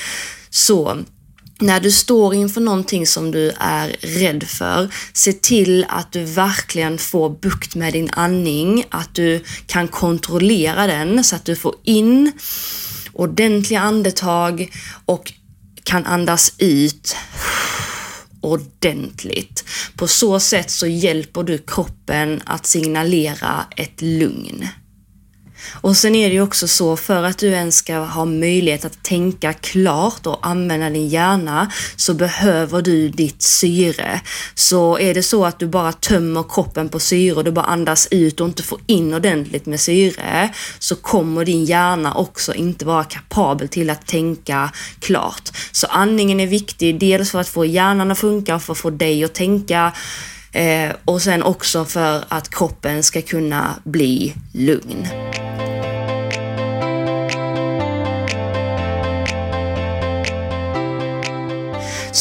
Så 0.49 0.97
när 1.59 1.79
du 1.79 1.91
står 1.91 2.33
inför 2.33 2.61
någonting 2.61 3.07
som 3.07 3.31
du 3.31 3.51
är 3.59 3.95
rädd 3.99 4.43
för, 4.43 4.93
se 5.13 5.33
till 5.33 5.85
att 5.89 6.11
du 6.11 6.23
verkligen 6.23 6.97
får 6.97 7.29
bukt 7.29 7.75
med 7.75 7.93
din 7.93 8.09
andning, 8.09 8.85
att 8.89 9.15
du 9.15 9.43
kan 9.65 9.87
kontrollera 9.87 10.87
den 10.87 11.23
så 11.23 11.35
att 11.35 11.45
du 11.45 11.55
får 11.55 11.75
in 11.83 12.31
ordentliga 13.13 13.79
andetag 13.79 14.71
och 15.05 15.33
kan 15.83 16.05
andas 16.05 16.53
ut 16.57 17.15
ordentligt. 18.41 19.63
På 19.95 20.07
så 20.07 20.39
sätt 20.39 20.71
så 20.71 20.87
hjälper 20.87 21.43
du 21.43 21.57
kroppen 21.57 22.41
att 22.45 22.65
signalera 22.65 23.65
ett 23.75 24.01
lugn. 24.01 24.67
Och 25.71 25.97
sen 25.97 26.15
är 26.15 26.29
det 26.29 26.35
ju 26.35 26.41
också 26.41 26.67
så, 26.67 26.97
för 26.97 27.23
att 27.23 27.37
du 27.37 27.47
ens 27.47 27.75
ska 27.75 27.97
ha 27.97 28.25
möjlighet 28.25 28.85
att 28.85 29.03
tänka 29.03 29.53
klart 29.53 30.27
och 30.27 30.47
använda 30.47 30.89
din 30.89 31.07
hjärna 31.07 31.71
så 31.95 32.13
behöver 32.13 32.81
du 32.81 33.09
ditt 33.09 33.41
syre. 33.41 34.21
Så 34.55 34.99
är 34.99 35.13
det 35.13 35.23
så 35.23 35.45
att 35.45 35.59
du 35.59 35.67
bara 35.67 35.91
tömmer 35.91 36.43
kroppen 36.49 36.89
på 36.89 36.99
syre 36.99 37.35
och 37.35 37.43
du 37.43 37.51
bara 37.51 37.65
andas 37.65 38.07
ut 38.11 38.41
och 38.41 38.47
inte 38.47 38.63
får 38.63 38.79
in 38.87 39.13
ordentligt 39.13 39.65
med 39.65 39.79
syre 39.79 40.49
så 40.79 40.95
kommer 40.95 41.45
din 41.45 41.65
hjärna 41.65 42.13
också 42.13 42.53
inte 42.53 42.85
vara 42.85 43.03
kapabel 43.03 43.67
till 43.67 43.89
att 43.89 44.07
tänka 44.07 44.71
klart. 44.99 45.49
Så 45.71 45.87
andningen 45.87 46.39
är 46.39 46.47
viktig, 46.47 46.99
dels 46.99 47.31
för 47.31 47.39
att 47.39 47.47
få 47.47 47.65
hjärnan 47.65 48.11
att 48.11 48.19
funka 48.19 48.55
och 48.55 48.63
för 48.63 48.73
att 48.73 48.79
få 48.79 48.89
dig 48.89 49.23
att 49.23 49.33
tänka 49.33 49.93
eh, 50.51 50.91
och 51.05 51.21
sen 51.21 51.43
också 51.43 51.85
för 51.85 52.23
att 52.27 52.49
kroppen 52.49 53.03
ska 53.03 53.21
kunna 53.21 53.75
bli 53.83 54.33
lugn. 54.53 55.07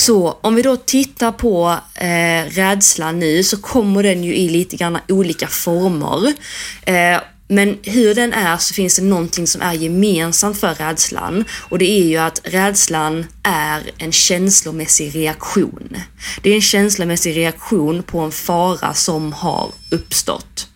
Så 0.00 0.38
om 0.40 0.54
vi 0.54 0.62
då 0.62 0.76
tittar 0.76 1.32
på 1.32 1.78
eh, 1.94 2.50
rädslan 2.50 3.18
nu 3.18 3.42
så 3.42 3.56
kommer 3.56 4.02
den 4.02 4.24
ju 4.24 4.34
i 4.34 4.48
lite 4.48 4.76
grann 4.76 4.98
olika 5.08 5.46
former. 5.46 6.34
Eh, 6.82 7.20
men 7.48 7.78
hur 7.82 8.14
den 8.14 8.32
är 8.32 8.56
så 8.56 8.74
finns 8.74 8.96
det 8.96 9.02
någonting 9.02 9.46
som 9.46 9.62
är 9.62 9.72
gemensamt 9.72 10.60
för 10.60 10.74
rädslan 10.74 11.44
och 11.68 11.78
det 11.78 11.90
är 11.90 12.04
ju 12.04 12.16
att 12.16 12.40
rädslan 12.44 13.26
är 13.42 13.90
en 13.98 14.12
känslomässig 14.12 15.14
reaktion. 15.14 15.96
Det 16.42 16.50
är 16.50 16.54
en 16.54 16.60
känslomässig 16.60 17.36
reaktion 17.36 18.02
på 18.02 18.18
en 18.18 18.32
fara 18.32 18.94
som 18.94 19.32
har 19.32 19.70
uppstått. 19.90 20.68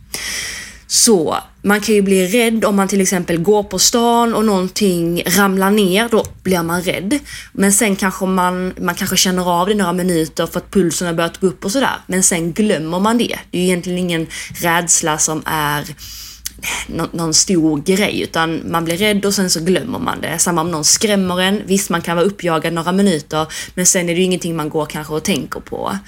Så 0.86 1.38
man 1.64 1.80
kan 1.80 1.94
ju 1.94 2.02
bli 2.02 2.26
rädd 2.26 2.64
om 2.64 2.76
man 2.76 2.88
till 2.88 3.00
exempel 3.00 3.38
går 3.38 3.62
på 3.62 3.78
stan 3.78 4.34
och 4.34 4.44
någonting 4.44 5.22
ramlar 5.26 5.70
ner, 5.70 6.08
då 6.08 6.24
blir 6.42 6.62
man 6.62 6.82
rädd. 6.82 7.18
Men 7.52 7.72
sen 7.72 7.96
kanske 7.96 8.26
man, 8.26 8.74
man 8.80 8.94
kanske 8.94 9.16
känner 9.16 9.60
av 9.60 9.68
det 9.68 9.74
några 9.74 9.92
minuter 9.92 10.46
för 10.46 10.60
att 10.60 10.70
pulsen 10.70 11.06
har 11.06 11.14
börjat 11.14 11.40
gå 11.40 11.46
upp 11.46 11.64
och 11.64 11.72
sådär. 11.72 11.96
Men 12.06 12.22
sen 12.22 12.52
glömmer 12.52 13.00
man 13.00 13.18
det. 13.18 13.38
Det 13.50 13.58
är 13.58 13.62
ju 13.62 13.66
egentligen 13.66 13.98
ingen 13.98 14.26
rädsla 14.60 15.18
som 15.18 15.42
är 15.46 15.84
någon 17.12 17.34
stor 17.34 17.82
grej, 17.82 18.20
utan 18.20 18.70
man 18.70 18.84
blir 18.84 18.96
rädd 18.96 19.24
och 19.24 19.34
sen 19.34 19.50
så 19.50 19.60
glömmer 19.60 19.98
man 19.98 20.20
det. 20.20 20.38
Samma 20.38 20.60
om 20.60 20.70
någon 20.70 20.84
skrämmer 20.84 21.40
en. 21.40 21.62
Visst, 21.66 21.90
man 21.90 22.02
kan 22.02 22.16
vara 22.16 22.26
uppjagad 22.26 22.72
några 22.72 22.92
minuter, 22.92 23.46
men 23.74 23.86
sen 23.86 24.08
är 24.08 24.14
det 24.14 24.18
ju 24.18 24.24
ingenting 24.24 24.56
man 24.56 24.68
går 24.68 24.86
kanske 24.86 25.14
och 25.14 25.22
tänker 25.22 25.60
på. 25.60 25.98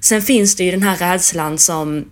Sen 0.00 0.22
finns 0.22 0.56
det 0.56 0.64
ju 0.64 0.70
den 0.70 0.82
här 0.82 0.96
rädslan 0.96 1.58
som, 1.58 2.04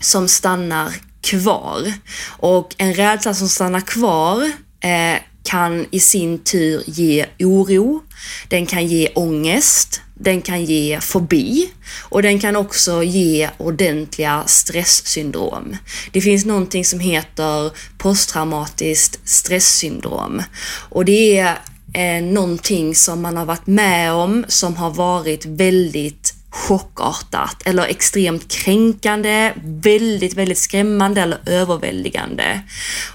som 0.00 0.28
stannar 0.28 0.92
kvar. 1.30 1.92
Och 2.26 2.74
en 2.78 2.94
rädsla 2.94 3.34
som 3.34 3.48
stannar 3.48 3.80
kvar 3.80 4.52
eh, 4.80 5.22
kan 5.42 5.86
i 5.90 6.00
sin 6.00 6.38
tur 6.38 6.82
ge 6.86 7.26
oro, 7.38 8.02
den 8.48 8.66
kan 8.66 8.86
ge 8.86 9.08
ångest, 9.14 10.00
den 10.14 10.42
kan 10.42 10.64
ge 10.64 11.00
fobi 11.00 11.70
och 11.98 12.22
den 12.22 12.38
kan 12.38 12.56
också 12.56 13.02
ge 13.02 13.50
ordentliga 13.58 14.44
stresssyndrom. 14.46 15.76
Det 16.12 16.20
finns 16.20 16.44
någonting 16.44 16.84
som 16.84 17.00
heter 17.00 17.72
posttraumatiskt 17.98 19.28
stresssyndrom 19.28 20.42
och 20.88 21.04
det 21.04 21.38
är 21.38 21.58
eh, 21.92 22.22
någonting 22.22 22.94
som 22.94 23.22
man 23.22 23.36
har 23.36 23.44
varit 23.44 23.66
med 23.66 24.12
om 24.12 24.44
som 24.48 24.76
har 24.76 24.90
varit 24.90 25.46
väldigt 25.46 26.19
chockartat 26.50 27.62
eller 27.64 27.82
extremt 27.84 28.52
kränkande, 28.52 29.52
väldigt, 29.64 30.34
väldigt 30.34 30.58
skrämmande 30.58 31.20
eller 31.22 31.38
överväldigande. 31.46 32.60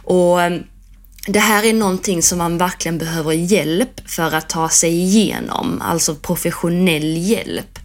Och 0.04 0.42
ehm, 0.42 0.64
det 1.28 1.40
här 1.40 1.66
är 1.66 1.74
någonting 1.74 2.24
som 2.24 2.38
man 2.38 2.58
verkligen 2.58 2.98
behöver 2.98 3.32
hjälp 3.32 4.10
för 4.10 4.36
att 4.36 4.50
ta 4.50 4.70
sig 4.70 4.92
igenom, 4.92 5.82
alltså 5.82 6.16
professionell 6.16 7.18
hjälp. 7.18 7.80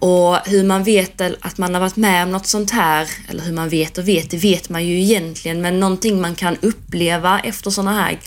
Och 0.00 0.36
hur 0.36 0.64
man 0.64 0.84
vet 0.84 1.20
att 1.20 1.58
man 1.58 1.74
har 1.74 1.80
varit 1.80 1.96
med 1.96 2.24
om 2.24 2.32
något 2.32 2.46
sånt 2.46 2.70
här, 2.70 3.08
eller 3.28 3.42
hur 3.42 3.52
man 3.52 3.68
vet 3.68 3.98
och 3.98 4.08
vet, 4.08 4.30
det 4.30 4.36
vet 4.36 4.68
man 4.68 4.86
ju 4.86 5.00
egentligen, 5.00 5.60
men 5.60 5.80
någonting 5.80 6.20
man 6.20 6.34
kan 6.34 6.56
uppleva 6.62 7.40
efter 7.40 7.70
sådana 7.70 8.02
här 8.02 8.18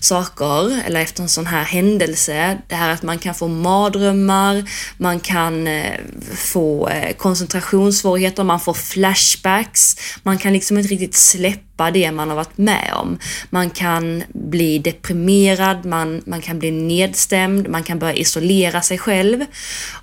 saker, 0.00 0.82
eller 0.86 1.00
efter 1.00 1.22
en 1.22 1.28
sån 1.28 1.46
här 1.46 1.64
händelse, 1.64 2.58
det 2.68 2.74
här 2.74 2.90
att 2.90 3.02
man 3.02 3.18
kan 3.18 3.34
få 3.34 3.48
mardrömmar, 3.48 4.70
man 4.96 5.20
kan 5.20 5.66
eh, 5.66 6.00
få 6.34 6.88
eh, 6.88 7.16
koncentrationssvårigheter, 7.16 8.44
man 8.44 8.60
får 8.60 8.74
flashbacks, 8.74 9.96
man 10.22 10.38
kan 10.38 10.52
liksom 10.52 10.78
inte 10.78 10.88
riktigt 10.88 11.14
släppa 11.14 11.73
det 11.76 12.12
man 12.12 12.28
har 12.28 12.36
varit 12.36 12.58
med 12.58 12.92
om. 12.94 13.18
Man 13.50 13.70
kan 13.70 14.22
bli 14.34 14.78
deprimerad, 14.78 15.84
man, 15.84 16.22
man 16.26 16.40
kan 16.40 16.58
bli 16.58 16.70
nedstämd, 16.70 17.68
man 17.68 17.82
kan 17.82 17.98
börja 17.98 18.14
isolera 18.14 18.80
sig 18.80 18.98
själv. 18.98 19.44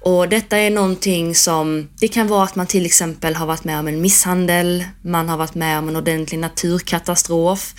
Och 0.01 0.29
detta 0.29 0.57
är 0.57 0.69
någonting 0.69 1.35
som, 1.35 1.89
det 1.99 2.07
kan 2.07 2.27
vara 2.27 2.43
att 2.43 2.55
man 2.55 2.67
till 2.67 2.85
exempel 2.85 3.35
har 3.35 3.45
varit 3.45 3.63
med 3.63 3.79
om 3.79 3.87
en 3.87 4.01
misshandel, 4.01 4.83
man 5.01 5.29
har 5.29 5.37
varit 5.37 5.55
med 5.55 5.79
om 5.79 5.89
en 5.89 5.95
ordentlig 5.95 6.39
naturkatastrof, 6.39 7.73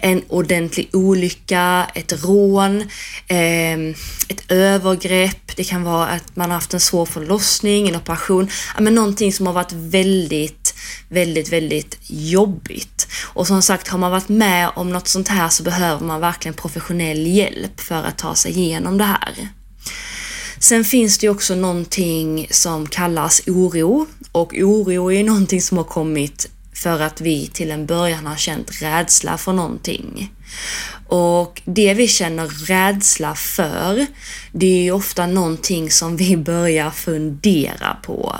en 0.00 0.22
ordentlig 0.28 0.90
olycka, 0.92 1.86
ett 1.94 2.24
rån, 2.24 2.80
eh, 3.26 3.78
ett 4.28 4.50
övergrepp, 4.52 5.56
det 5.56 5.64
kan 5.64 5.82
vara 5.82 6.06
att 6.06 6.36
man 6.36 6.50
har 6.50 6.54
haft 6.54 6.74
en 6.74 6.80
svår 6.80 7.06
förlossning, 7.06 7.88
en 7.88 7.96
operation, 7.96 8.50
ja 8.76 8.80
men 8.82 8.94
någonting 8.94 9.32
som 9.32 9.46
har 9.46 9.54
varit 9.54 9.72
väldigt, 9.72 10.67
väldigt, 11.08 11.52
väldigt 11.52 11.98
jobbigt. 12.06 13.08
Och 13.24 13.46
som 13.46 13.62
sagt, 13.62 13.88
har 13.88 13.98
man 13.98 14.10
varit 14.10 14.28
med 14.28 14.70
om 14.76 14.92
något 14.92 15.08
sånt 15.08 15.28
här 15.28 15.48
så 15.48 15.62
behöver 15.62 16.06
man 16.06 16.20
verkligen 16.20 16.54
professionell 16.54 17.26
hjälp 17.26 17.80
för 17.80 18.02
att 18.02 18.18
ta 18.18 18.34
sig 18.34 18.58
igenom 18.58 18.98
det 18.98 19.04
här. 19.04 19.48
Sen 20.58 20.84
finns 20.84 21.18
det 21.18 21.26
ju 21.26 21.30
också 21.30 21.54
någonting 21.54 22.48
som 22.50 22.86
kallas 22.86 23.42
oro 23.46 24.06
och 24.32 24.54
oro 24.54 25.12
är 25.12 25.24
någonting 25.24 25.62
som 25.62 25.76
har 25.76 25.84
kommit 25.84 26.50
för 26.82 27.00
att 27.00 27.20
vi 27.20 27.46
till 27.46 27.70
en 27.70 27.86
början 27.86 28.26
har 28.26 28.36
känt 28.36 28.82
rädsla 28.82 29.38
för 29.38 29.52
någonting. 29.52 30.32
Och 31.06 31.62
det 31.64 31.94
vi 31.94 32.08
känner 32.08 32.46
rädsla 32.46 33.34
för, 33.34 34.06
det 34.52 34.66
är 34.66 34.82
ju 34.82 34.90
ofta 34.90 35.26
någonting 35.26 35.90
som 35.90 36.16
vi 36.16 36.36
börjar 36.52 36.90
fundera 36.90 37.96
på. 38.02 38.36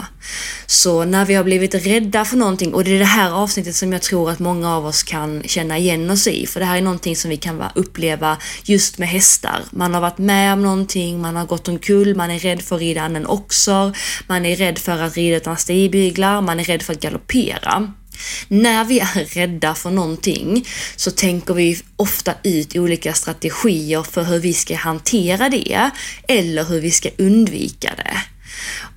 Så 0.66 1.04
när 1.04 1.24
vi 1.24 1.34
har 1.34 1.44
blivit 1.44 1.74
rädda 1.74 2.24
för 2.24 2.36
någonting, 2.36 2.74
och 2.74 2.84
det 2.84 2.94
är 2.94 2.98
det 2.98 3.04
här 3.04 3.30
avsnittet 3.30 3.74
som 3.74 3.92
jag 3.92 4.02
tror 4.02 4.30
att 4.30 4.38
många 4.38 4.76
av 4.76 4.86
oss 4.86 5.02
kan 5.02 5.42
känna 5.42 5.78
igen 5.78 6.10
oss 6.10 6.26
i, 6.26 6.46
för 6.46 6.60
det 6.60 6.66
här 6.66 6.76
är 6.76 6.82
någonting 6.82 7.16
som 7.16 7.30
vi 7.30 7.36
kan 7.36 7.62
uppleva 7.74 8.36
just 8.64 8.98
med 8.98 9.08
hästar. 9.08 9.62
Man 9.70 9.94
har 9.94 10.00
varit 10.00 10.18
med 10.18 10.52
om 10.52 10.62
någonting, 10.62 11.20
man 11.20 11.36
har 11.36 11.46
gått 11.46 11.68
omkull, 11.68 12.16
man 12.16 12.30
är 12.30 12.38
rädd 12.38 12.62
för 12.62 12.76
att 12.76 12.82
rida 12.82 13.02
en 13.02 13.26
oxer, 13.26 13.96
man 14.26 14.46
är 14.46 14.56
rädd 14.56 14.78
för 14.78 15.02
att 15.02 15.16
rida 15.16 15.36
utan 15.36 15.56
stigbyglar, 15.56 16.40
man 16.40 16.60
är 16.60 16.64
rädd 16.64 16.82
för 16.82 16.92
att 16.92 17.00
galoppera. 17.00 17.92
När 18.48 18.84
vi 18.84 19.00
är 19.00 19.34
rädda 19.34 19.74
för 19.74 19.90
någonting 19.90 20.68
så 20.96 21.10
tänker 21.10 21.54
vi 21.54 21.80
ofta 21.96 22.34
ut 22.42 22.76
olika 22.76 23.14
strategier 23.14 24.02
för 24.02 24.24
hur 24.24 24.38
vi 24.38 24.52
ska 24.52 24.76
hantera 24.76 25.48
det 25.48 25.90
eller 26.28 26.64
hur 26.64 26.80
vi 26.80 26.90
ska 26.90 27.08
undvika 27.18 27.92
det. 27.96 28.22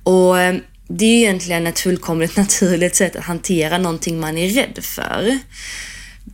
Och 0.02 0.40
eh, 0.40 0.54
det 0.88 1.04
är 1.04 1.18
egentligen 1.18 1.66
ett 1.66 1.80
fullkomligt 1.80 2.36
naturligt 2.36 2.96
sätt 2.96 3.16
att 3.16 3.24
hantera 3.24 3.78
någonting 3.78 4.20
man 4.20 4.38
är 4.38 4.48
rädd 4.48 4.78
för. 4.82 5.38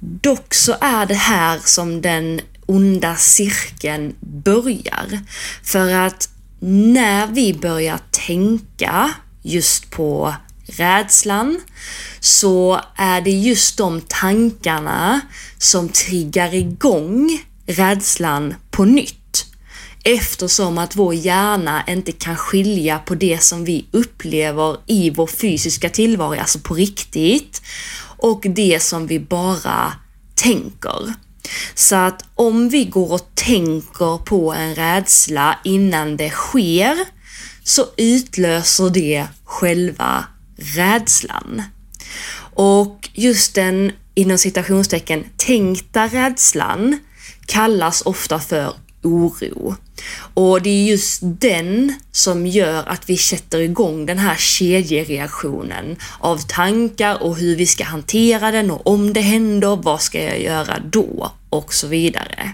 Dock 0.00 0.54
så 0.54 0.76
är 0.80 1.06
det 1.06 1.14
här 1.14 1.58
som 1.64 2.02
den 2.02 2.40
onda 2.66 3.16
cirkeln 3.16 4.14
börjar. 4.20 5.20
För 5.62 5.94
att 5.94 6.28
när 6.60 7.26
vi 7.26 7.54
börjar 7.54 8.00
tänka 8.10 9.10
just 9.42 9.90
på 9.90 10.34
rädslan 10.68 11.60
så 12.20 12.80
är 12.96 13.20
det 13.20 13.30
just 13.30 13.76
de 13.76 14.00
tankarna 14.00 15.20
som 15.58 15.88
triggar 15.88 16.54
igång 16.54 17.42
rädslan 17.66 18.54
på 18.70 18.84
nytt. 18.84 19.46
Eftersom 20.04 20.78
att 20.78 20.96
vår 20.96 21.14
hjärna 21.14 21.84
inte 21.88 22.12
kan 22.12 22.36
skilja 22.36 22.98
på 22.98 23.14
det 23.14 23.42
som 23.42 23.64
vi 23.64 23.86
upplever 23.90 24.76
i 24.86 25.10
vår 25.10 25.26
fysiska 25.26 25.88
tillvaro, 25.88 26.38
alltså 26.38 26.58
på 26.58 26.74
riktigt, 26.74 27.62
och 28.16 28.40
det 28.48 28.82
som 28.82 29.06
vi 29.06 29.20
bara 29.20 29.92
tänker. 30.34 31.14
Så 31.74 31.96
att 31.96 32.24
om 32.34 32.68
vi 32.68 32.84
går 32.84 33.12
och 33.12 33.34
tänker 33.34 34.18
på 34.18 34.52
en 34.52 34.74
rädsla 34.74 35.58
innan 35.64 36.16
det 36.16 36.30
sker 36.30 36.96
så 37.64 37.86
utlöser 37.96 38.90
det 38.90 39.26
själva 39.44 40.24
rädslan. 40.58 41.62
Och 42.54 43.08
just 43.12 43.54
den 43.54 43.92
inom 44.14 44.38
citationstecken 44.38 45.24
tänkta 45.36 46.06
rädslan 46.06 46.98
kallas 47.46 48.02
ofta 48.02 48.40
för 48.40 48.74
oro. 49.02 49.74
Och 50.34 50.62
det 50.62 50.70
är 50.70 50.84
just 50.84 51.20
den 51.22 51.94
som 52.12 52.46
gör 52.46 52.88
att 52.88 53.10
vi 53.10 53.16
sätter 53.16 53.58
igång 53.60 54.06
den 54.06 54.18
här 54.18 54.36
kedjereaktionen 54.36 55.96
av 56.18 56.38
tankar 56.38 57.22
och 57.22 57.36
hur 57.36 57.56
vi 57.56 57.66
ska 57.66 57.84
hantera 57.84 58.50
den 58.50 58.70
och 58.70 58.86
om 58.86 59.12
det 59.12 59.20
händer, 59.20 59.76
vad 59.76 60.00
ska 60.00 60.22
jag 60.22 60.42
göra 60.42 60.78
då? 60.78 61.32
Och 61.50 61.74
så 61.74 61.86
vidare. 61.86 62.52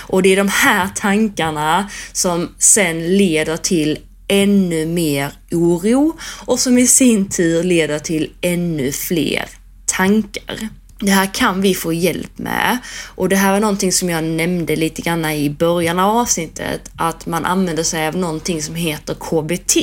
Och 0.00 0.22
det 0.22 0.32
är 0.32 0.36
de 0.36 0.48
här 0.48 0.88
tankarna 0.94 1.90
som 2.12 2.54
sen 2.58 3.16
leder 3.16 3.56
till 3.56 3.98
ännu 4.32 4.86
mer 4.86 5.32
oro 5.50 6.16
och 6.44 6.60
som 6.60 6.78
i 6.78 6.86
sin 6.86 7.28
tur 7.28 7.62
leder 7.62 7.98
till 7.98 8.30
ännu 8.40 8.92
fler 8.92 9.48
tankar. 9.86 10.68
Det 10.98 11.10
här 11.10 11.34
kan 11.34 11.60
vi 11.60 11.74
få 11.74 11.92
hjälp 11.92 12.38
med 12.38 12.78
och 13.06 13.28
det 13.28 13.36
här 13.36 13.52
var 13.52 13.60
någonting 13.60 13.92
som 13.92 14.10
jag 14.10 14.24
nämnde 14.24 14.76
lite 14.76 15.02
grann 15.02 15.24
i 15.24 15.50
början 15.50 15.98
av 15.98 16.16
avsnittet 16.16 16.90
att 16.96 17.26
man 17.26 17.44
använder 17.44 17.82
sig 17.82 18.08
av 18.08 18.16
någonting 18.16 18.62
som 18.62 18.74
heter 18.74 19.14
KBT 19.14 19.76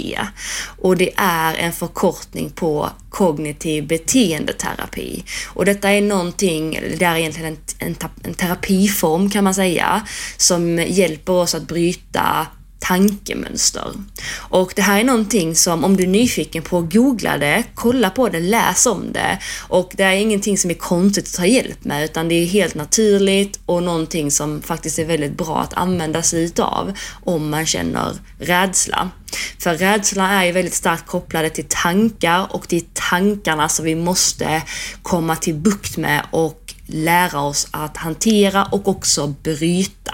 och 0.81 0.97
det 0.97 1.11
är 1.15 1.55
en 1.55 1.73
förkortning 1.73 2.49
på 2.49 2.89
kognitiv 3.09 3.87
beteendeterapi. 3.87 5.23
Och 5.47 5.65
detta 5.65 5.89
är 5.89 6.01
någonting, 6.01 6.79
det 6.97 7.05
är 7.05 7.15
egentligen 7.15 7.57
en, 7.79 7.87
en, 7.87 8.09
en 8.23 8.33
terapiform 8.33 9.29
kan 9.29 9.43
man 9.43 9.53
säga, 9.53 10.07
som 10.37 10.77
hjälper 10.77 11.33
oss 11.33 11.55
att 11.55 11.67
bryta 11.67 12.47
tankemönster. 12.79 13.91
Och 14.35 14.73
det 14.75 14.81
här 14.81 14.99
är 14.99 15.03
någonting 15.03 15.55
som 15.55 15.83
om 15.83 15.97
du 15.97 16.03
är 16.03 16.07
nyfiken 16.07 16.63
på, 16.63 16.81
googla 16.81 17.37
det, 17.37 17.63
kolla 17.75 18.09
på 18.09 18.29
det, 18.29 18.39
läs 18.39 18.85
om 18.85 19.13
det. 19.13 19.39
Och 19.67 19.91
det 19.95 20.03
är 20.03 20.13
ingenting 20.13 20.57
som 20.57 20.71
är 20.71 20.75
konstigt 20.75 21.27
att 21.27 21.33
ta 21.33 21.45
hjälp 21.45 21.85
med 21.85 22.03
utan 22.03 22.29
det 22.29 22.35
är 22.35 22.45
helt 22.45 22.75
naturligt 22.75 23.59
och 23.65 23.83
någonting 23.83 24.31
som 24.31 24.61
faktiskt 24.61 24.99
är 24.99 25.05
väldigt 25.05 25.37
bra 25.37 25.57
att 25.57 25.73
använda 25.73 26.21
sig 26.21 26.43
utav 26.43 26.93
om 27.23 27.49
man 27.49 27.65
känner 27.65 28.15
rädsla. 28.39 29.09
För 29.59 29.75
rädsla 29.75 30.29
är 30.29 30.45
ju 30.45 30.51
väldigt 30.51 30.73
starkt 30.73 31.07
kopplade 31.07 31.49
till 31.49 31.65
tankar 31.69 32.47
och 32.49 32.65
det 32.69 32.75
är 32.77 32.83
tankarna 32.93 33.69
som 33.69 33.85
vi 33.85 33.95
måste 33.95 34.61
komma 35.01 35.35
till 35.35 35.55
bukt 35.55 35.97
med 35.97 36.25
och 36.31 36.73
lära 36.87 37.41
oss 37.41 37.67
att 37.71 37.97
hantera 37.97 38.65
och 38.65 38.87
också 38.87 39.27
bryta. 39.27 40.13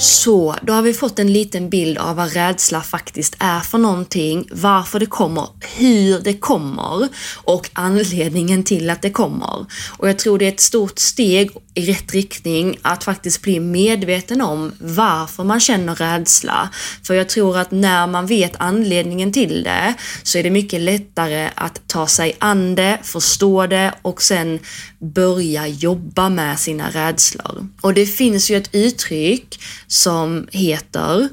Så, 0.00 0.54
då 0.62 0.72
har 0.72 0.82
vi 0.82 0.94
fått 0.94 1.18
en 1.18 1.32
liten 1.32 1.70
bild 1.70 1.98
av 1.98 2.16
vad 2.16 2.32
rädsla 2.32 2.80
faktiskt 2.80 3.36
är 3.38 3.60
för 3.60 3.78
någonting, 3.78 4.48
varför 4.52 5.00
det 5.00 5.06
kommer, 5.06 5.48
hur 5.76 6.20
det 6.20 6.34
kommer 6.34 7.08
och 7.44 7.70
anledningen 7.72 8.64
till 8.64 8.90
att 8.90 9.02
det 9.02 9.10
kommer. 9.10 9.66
Och 9.98 10.08
jag 10.08 10.18
tror 10.18 10.38
det 10.38 10.44
är 10.44 10.52
ett 10.52 10.60
stort 10.60 10.98
steg 10.98 11.50
i 11.74 11.92
rätt 11.92 12.14
riktning 12.14 12.78
att 12.82 13.04
faktiskt 13.04 13.42
bli 13.42 13.60
medveten 13.60 14.40
om 14.40 14.72
varför 14.80 15.44
man 15.44 15.60
känner 15.60 15.94
rädsla. 15.94 16.68
För 17.02 17.14
jag 17.14 17.28
tror 17.28 17.58
att 17.58 17.70
när 17.70 18.06
man 18.06 18.26
vet 18.26 18.52
anledningen 18.58 19.32
till 19.32 19.62
det 19.62 19.94
så 20.22 20.38
är 20.38 20.42
det 20.42 20.50
mycket 20.50 20.80
lättare 20.80 21.50
att 21.54 21.88
ta 21.88 22.06
sig 22.06 22.36
an 22.38 22.74
det, 22.74 22.98
förstå 23.02 23.66
det 23.66 23.94
och 24.02 24.22
sen 24.22 24.58
börja 24.98 25.66
jobba 25.66 26.28
med 26.28 26.58
sina 26.58 26.90
rädslor. 26.90 27.68
Och 27.80 27.94
det 27.94 28.06
finns 28.06 28.50
ju 28.50 28.56
ett 28.56 28.74
uttryck 28.74 29.60
som 29.88 30.48
heter 30.52 31.28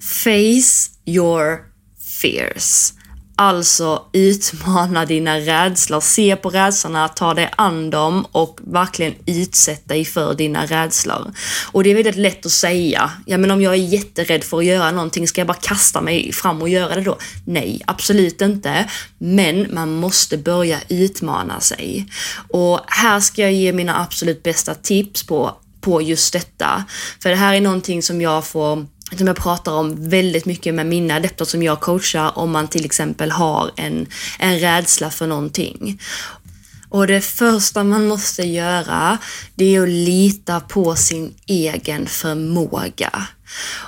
Face 0.00 0.90
your 1.06 1.58
fears. 2.22 2.92
Alltså 3.38 4.02
utmana 4.12 5.04
dina 5.06 5.38
rädslor, 5.38 6.00
se 6.00 6.36
på 6.36 6.50
rädslorna, 6.50 7.08
ta 7.08 7.34
dig 7.34 7.50
an 7.56 7.90
dem 7.90 8.26
och 8.32 8.60
verkligen 8.64 9.14
utsätta 9.26 9.94
dig 9.94 10.04
för 10.04 10.34
dina 10.34 10.66
rädslor. 10.66 11.32
Och 11.72 11.84
det 11.84 11.90
är 11.90 11.94
väldigt 11.94 12.16
lätt 12.16 12.46
att 12.46 12.52
säga, 12.52 13.10
ja 13.26 13.38
men 13.38 13.50
om 13.50 13.62
jag 13.62 13.72
är 13.72 13.76
jätterädd 13.76 14.44
för 14.44 14.58
att 14.58 14.64
göra 14.64 14.90
någonting, 14.90 15.28
ska 15.28 15.40
jag 15.40 15.48
bara 15.48 15.58
kasta 15.60 16.00
mig 16.00 16.32
fram 16.32 16.62
och 16.62 16.68
göra 16.68 16.94
det 16.94 17.00
då? 17.00 17.18
Nej, 17.44 17.82
absolut 17.86 18.40
inte. 18.42 18.90
Men 19.18 19.74
man 19.74 19.94
måste 19.94 20.38
börja 20.38 20.78
utmana 20.88 21.60
sig. 21.60 22.06
Och 22.48 22.80
här 22.86 23.20
ska 23.20 23.42
jag 23.42 23.52
ge 23.52 23.72
mina 23.72 24.02
absolut 24.02 24.42
bästa 24.42 24.74
tips 24.74 25.26
på, 25.26 25.56
på 25.86 26.02
just 26.02 26.32
detta. 26.32 26.84
För 27.22 27.30
det 27.30 27.36
här 27.36 27.54
är 27.54 27.60
någonting 27.60 28.02
som 28.02 28.20
jag 28.20 28.46
får 28.46 28.86
som 29.18 29.26
jag 29.26 29.36
pratar 29.36 29.72
om 29.72 30.08
väldigt 30.08 30.46
mycket 30.46 30.74
med 30.74 30.86
mina 30.86 31.14
adepter 31.14 31.44
som 31.44 31.62
jag 31.62 31.80
coachar 31.80 32.38
om 32.38 32.50
man 32.50 32.68
till 32.68 32.84
exempel 32.84 33.30
har 33.30 33.70
en, 33.76 34.06
en 34.38 34.58
rädsla 34.58 35.10
för 35.10 35.26
någonting. 35.26 36.00
Och 36.88 37.06
det 37.06 37.20
första 37.20 37.84
man 37.84 38.06
måste 38.06 38.42
göra, 38.42 39.18
det 39.54 39.76
är 39.76 39.82
att 39.82 39.88
lita 39.88 40.60
på 40.60 40.96
sin 40.96 41.34
egen 41.46 42.06
förmåga. 42.06 43.26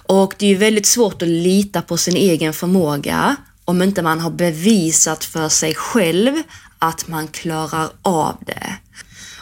Och 0.06 0.34
det 0.38 0.46
är 0.46 0.50
ju 0.50 0.56
väldigt 0.56 0.86
svårt 0.86 1.22
att 1.22 1.28
lita 1.28 1.82
på 1.82 1.96
sin 1.96 2.16
egen 2.16 2.52
förmåga 2.52 3.36
om 3.64 3.82
inte 3.82 4.02
man 4.02 4.20
har 4.20 4.30
bevisat 4.30 5.24
för 5.24 5.48
sig 5.48 5.74
själv 5.74 6.42
att 6.78 7.08
man 7.08 7.28
klarar 7.28 7.88
av 8.02 8.36
det. 8.46 8.76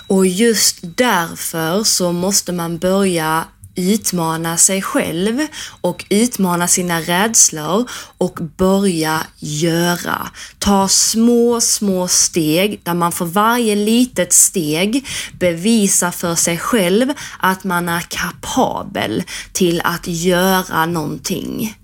Och 0.06 0.26
just 0.26 0.78
därför 0.82 1.84
så 1.84 2.12
måste 2.12 2.52
man 2.52 2.78
börja 2.78 3.44
utmana 3.76 4.56
sig 4.56 4.82
själv 4.82 5.46
och 5.80 6.04
utmana 6.08 6.68
sina 6.68 7.00
rädslor 7.00 7.90
och 8.18 8.38
börja 8.56 9.20
göra. 9.38 10.28
Ta 10.58 10.88
små, 10.88 11.60
små 11.60 12.08
steg 12.08 12.80
där 12.82 12.94
man 12.94 13.12
för 13.12 13.24
varje 13.24 13.74
litet 13.74 14.32
steg 14.32 15.06
bevisar 15.38 16.10
för 16.10 16.34
sig 16.34 16.58
själv 16.58 17.12
att 17.38 17.64
man 17.64 17.88
är 17.88 18.00
kapabel 18.00 19.22
till 19.52 19.80
att 19.84 20.06
göra 20.06 20.86
någonting. 20.86 21.76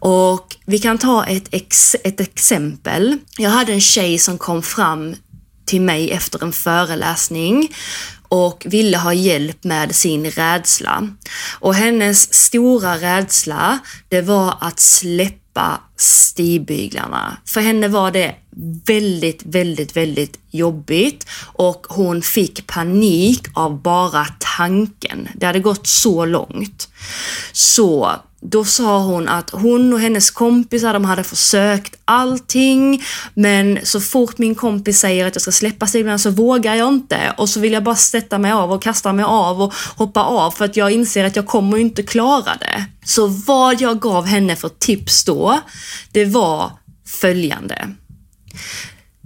Och 0.00 0.56
vi 0.66 0.78
kan 0.78 0.98
ta 0.98 1.24
ett, 1.24 1.48
ex 1.50 1.96
ett 2.04 2.20
exempel. 2.20 3.18
Jag 3.38 3.50
hade 3.50 3.72
en 3.72 3.80
tjej 3.80 4.18
som 4.18 4.38
kom 4.38 4.62
fram 4.62 5.14
till 5.68 5.80
mig 5.80 6.10
efter 6.10 6.42
en 6.44 6.52
föreläsning 6.52 7.68
och 8.28 8.66
ville 8.68 8.98
ha 8.98 9.12
hjälp 9.12 9.64
med 9.64 9.94
sin 9.94 10.30
rädsla. 10.30 11.08
Och 11.60 11.74
hennes 11.74 12.34
stora 12.34 12.96
rädsla, 12.96 13.78
det 14.08 14.22
var 14.22 14.54
att 14.60 14.80
släppa 14.80 15.80
stigbyglarna. 15.96 17.36
För 17.46 17.60
henne 17.60 17.88
var 17.88 18.10
det 18.10 18.34
väldigt, 18.86 19.42
väldigt, 19.44 19.96
väldigt 19.96 20.38
jobbigt 20.50 21.26
och 21.40 21.86
hon 21.88 22.22
fick 22.22 22.66
panik 22.66 23.46
av 23.54 23.82
bara 23.82 24.26
tanken. 24.56 25.28
Det 25.34 25.46
hade 25.46 25.60
gått 25.60 25.86
så 25.86 26.24
långt. 26.24 26.88
Så 27.52 28.12
då 28.40 28.64
sa 28.64 28.98
hon 28.98 29.28
att 29.28 29.50
hon 29.50 29.92
och 29.92 30.00
hennes 30.00 30.30
kompisar, 30.30 30.92
de 30.92 31.04
hade 31.04 31.24
försökt 31.24 31.96
allting, 32.04 33.02
men 33.34 33.78
så 33.82 34.00
fort 34.00 34.38
min 34.38 34.54
kompis 34.54 34.98
säger 34.98 35.26
att 35.26 35.34
jag 35.34 35.42
ska 35.42 35.52
släppa 35.52 35.86
stiglarna 35.86 36.18
så 36.18 36.30
vågar 36.30 36.74
jag 36.74 36.88
inte 36.88 37.34
och 37.38 37.48
så 37.48 37.60
vill 37.60 37.72
jag 37.72 37.84
bara 37.84 37.96
sätta 37.96 38.38
mig 38.38 38.52
av 38.52 38.72
och 38.72 38.82
kasta 38.82 39.12
mig 39.12 39.24
av 39.24 39.62
och 39.62 39.74
hoppa 39.96 40.22
av 40.22 40.50
för 40.50 40.64
att 40.64 40.76
jag 40.76 40.90
inser 40.90 41.24
att 41.24 41.36
jag 41.36 41.46
kommer 41.46 41.78
inte 41.78 42.02
klara 42.02 42.56
det. 42.60 42.84
Så 43.04 43.26
vad 43.26 43.80
jag 43.80 44.00
gav 44.00 44.26
henne 44.26 44.56
för 44.56 44.68
tips 44.68 45.24
då, 45.24 45.60
det 46.12 46.24
var 46.24 46.72
följande. 47.06 47.88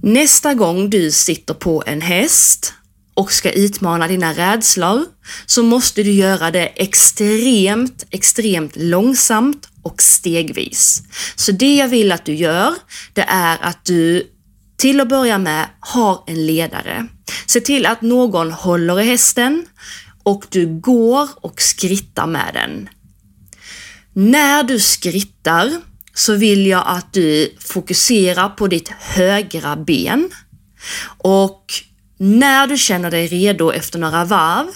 Nästa 0.02 0.54
gång 0.54 0.90
du 0.90 1.10
sitter 1.10 1.54
på 1.54 1.82
en 1.86 2.00
häst 2.00 2.74
och 3.14 3.32
ska 3.32 3.52
utmana 3.52 4.08
dina 4.08 4.32
rädslor 4.32 5.04
så 5.46 5.62
måste 5.62 6.02
du 6.02 6.12
göra 6.12 6.50
det 6.50 6.66
extremt, 6.66 8.06
extremt 8.10 8.76
långsamt 8.76 9.68
och 9.82 10.02
stegvis. 10.02 11.02
Så 11.36 11.52
det 11.52 11.76
jag 11.76 11.88
vill 11.88 12.12
att 12.12 12.24
du 12.24 12.34
gör, 12.34 12.74
det 13.12 13.24
är 13.28 13.58
att 13.62 13.84
du 13.84 14.26
till 14.76 15.00
att 15.00 15.08
börja 15.08 15.38
med 15.38 15.66
har 15.80 16.24
en 16.26 16.46
ledare. 16.46 17.06
Se 17.46 17.60
till 17.60 17.86
att 17.86 18.02
någon 18.02 18.52
håller 18.52 19.00
i 19.00 19.04
hästen 19.04 19.66
och 20.22 20.44
du 20.50 20.66
går 20.80 21.28
och 21.34 21.62
skrittar 21.62 22.26
med 22.26 22.50
den. 22.54 22.88
När 24.12 24.62
du 24.62 24.80
skrittar 24.80 25.72
så 26.14 26.34
vill 26.34 26.66
jag 26.66 26.82
att 26.86 27.12
du 27.12 27.56
fokuserar 27.60 28.48
på 28.48 28.68
ditt 28.68 28.88
högra 28.88 29.76
ben 29.76 30.30
och 31.18 31.64
när 32.22 32.66
du 32.66 32.78
känner 32.78 33.10
dig 33.10 33.26
redo 33.26 33.72
efter 33.72 33.98
några 33.98 34.24
varv, 34.24 34.66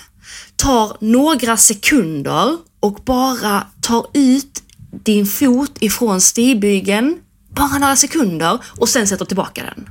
tar 0.57 0.97
några 1.01 1.57
sekunder 1.57 2.57
och 2.81 2.95
bara 3.05 3.67
tar 3.81 4.07
ut 4.15 4.63
din 5.05 5.27
fot 5.27 5.77
ifrån 5.81 6.21
stigbygeln, 6.21 7.19
bara 7.55 7.79
några 7.79 7.97
sekunder 7.97 8.59
och 8.67 8.89
sen 8.89 9.07
sätter 9.07 9.25
tillbaka 9.25 9.63
den. 9.65 9.89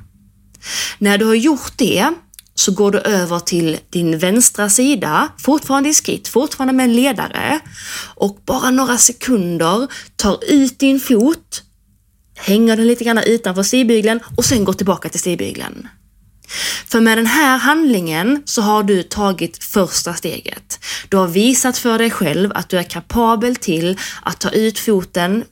När 0.98 1.18
du 1.18 1.24
har 1.24 1.34
gjort 1.34 1.72
det 1.76 2.12
så 2.54 2.72
går 2.72 2.90
du 2.90 2.98
över 2.98 3.38
till 3.38 3.78
din 3.90 4.18
vänstra 4.18 4.70
sida, 4.70 5.28
fortfarande 5.38 5.88
i 5.88 5.94
skritt, 5.94 6.28
fortfarande 6.28 6.72
med 6.72 6.84
en 6.84 6.96
ledare 6.96 7.60
och 8.14 8.38
bara 8.44 8.70
några 8.70 8.98
sekunder 8.98 9.88
tar 10.16 10.38
ut 10.48 10.78
din 10.78 11.00
fot, 11.00 11.62
hänger 12.34 12.76
den 12.76 12.86
lite 12.86 13.04
grann 13.04 13.18
utanför 13.26 13.62
stigbygeln 13.62 14.20
och 14.36 14.44
sen 14.44 14.64
går 14.64 14.72
tillbaka 14.72 15.08
till 15.08 15.20
stigbygeln. 15.20 15.88
För 16.86 17.00
med 17.00 17.18
den 17.18 17.26
här 17.26 17.58
handlingen 17.58 18.42
så 18.44 18.62
har 18.62 18.82
du 18.82 19.02
tagit 19.02 19.64
första 19.64 20.14
steget. 20.14 20.78
Du 21.08 21.16
har 21.16 21.28
visat 21.28 21.78
för 21.78 21.98
dig 21.98 22.10
själv 22.10 22.52
att 22.54 22.68
du 22.68 22.78
är 22.78 22.82
kapabel 22.82 23.56
till 23.56 23.98
att 24.22 24.40
ta 24.40 24.50
ut 24.50 24.78
foten 24.78 25.44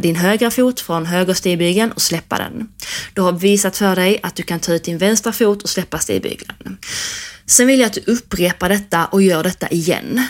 din 0.00 0.16
högra 0.16 0.50
fot 0.50 0.80
från 0.80 1.06
höger 1.06 1.92
och 1.94 2.02
släppa 2.02 2.38
den. 2.38 2.68
Du 3.14 3.22
har 3.22 3.32
visat 3.32 3.76
för 3.76 3.96
dig 3.96 4.20
att 4.22 4.34
du 4.34 4.42
kan 4.42 4.60
ta 4.60 4.72
ut 4.72 4.84
din 4.84 4.98
vänstra 4.98 5.32
fot 5.32 5.62
och 5.62 5.68
släppa 5.68 5.98
stigbygeln. 5.98 6.78
Sen 7.46 7.66
vill 7.66 7.80
jag 7.80 7.86
att 7.86 7.92
du 7.92 8.12
upprepar 8.12 8.68
detta 8.68 9.06
och 9.06 9.22
gör 9.22 9.42
detta 9.42 9.68
igen. 9.68 10.26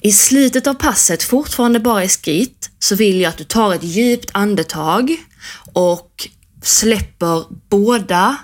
I 0.00 0.12
slutet 0.12 0.66
av 0.66 0.74
passet, 0.74 1.22
fortfarande 1.22 1.80
bara 1.80 2.04
i 2.04 2.08
skritt, 2.08 2.70
så 2.78 2.94
vill 2.94 3.20
jag 3.20 3.28
att 3.28 3.38
du 3.38 3.44
tar 3.44 3.74
ett 3.74 3.84
djupt 3.84 4.30
andetag 4.32 5.16
och 5.72 6.28
släpper 6.62 7.44
båda 7.68 8.36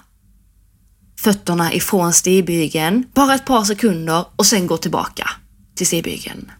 fötterna 1.20 1.72
ifrån 1.72 2.12
stigbygeln 2.12 3.04
bara 3.14 3.34
ett 3.34 3.44
par 3.44 3.64
sekunder 3.64 4.24
och 4.36 4.46
sen 4.46 4.66
går 4.66 4.76
tillbaka 4.76 5.30
till 5.76 5.86
stigbygeln. 5.86 6.50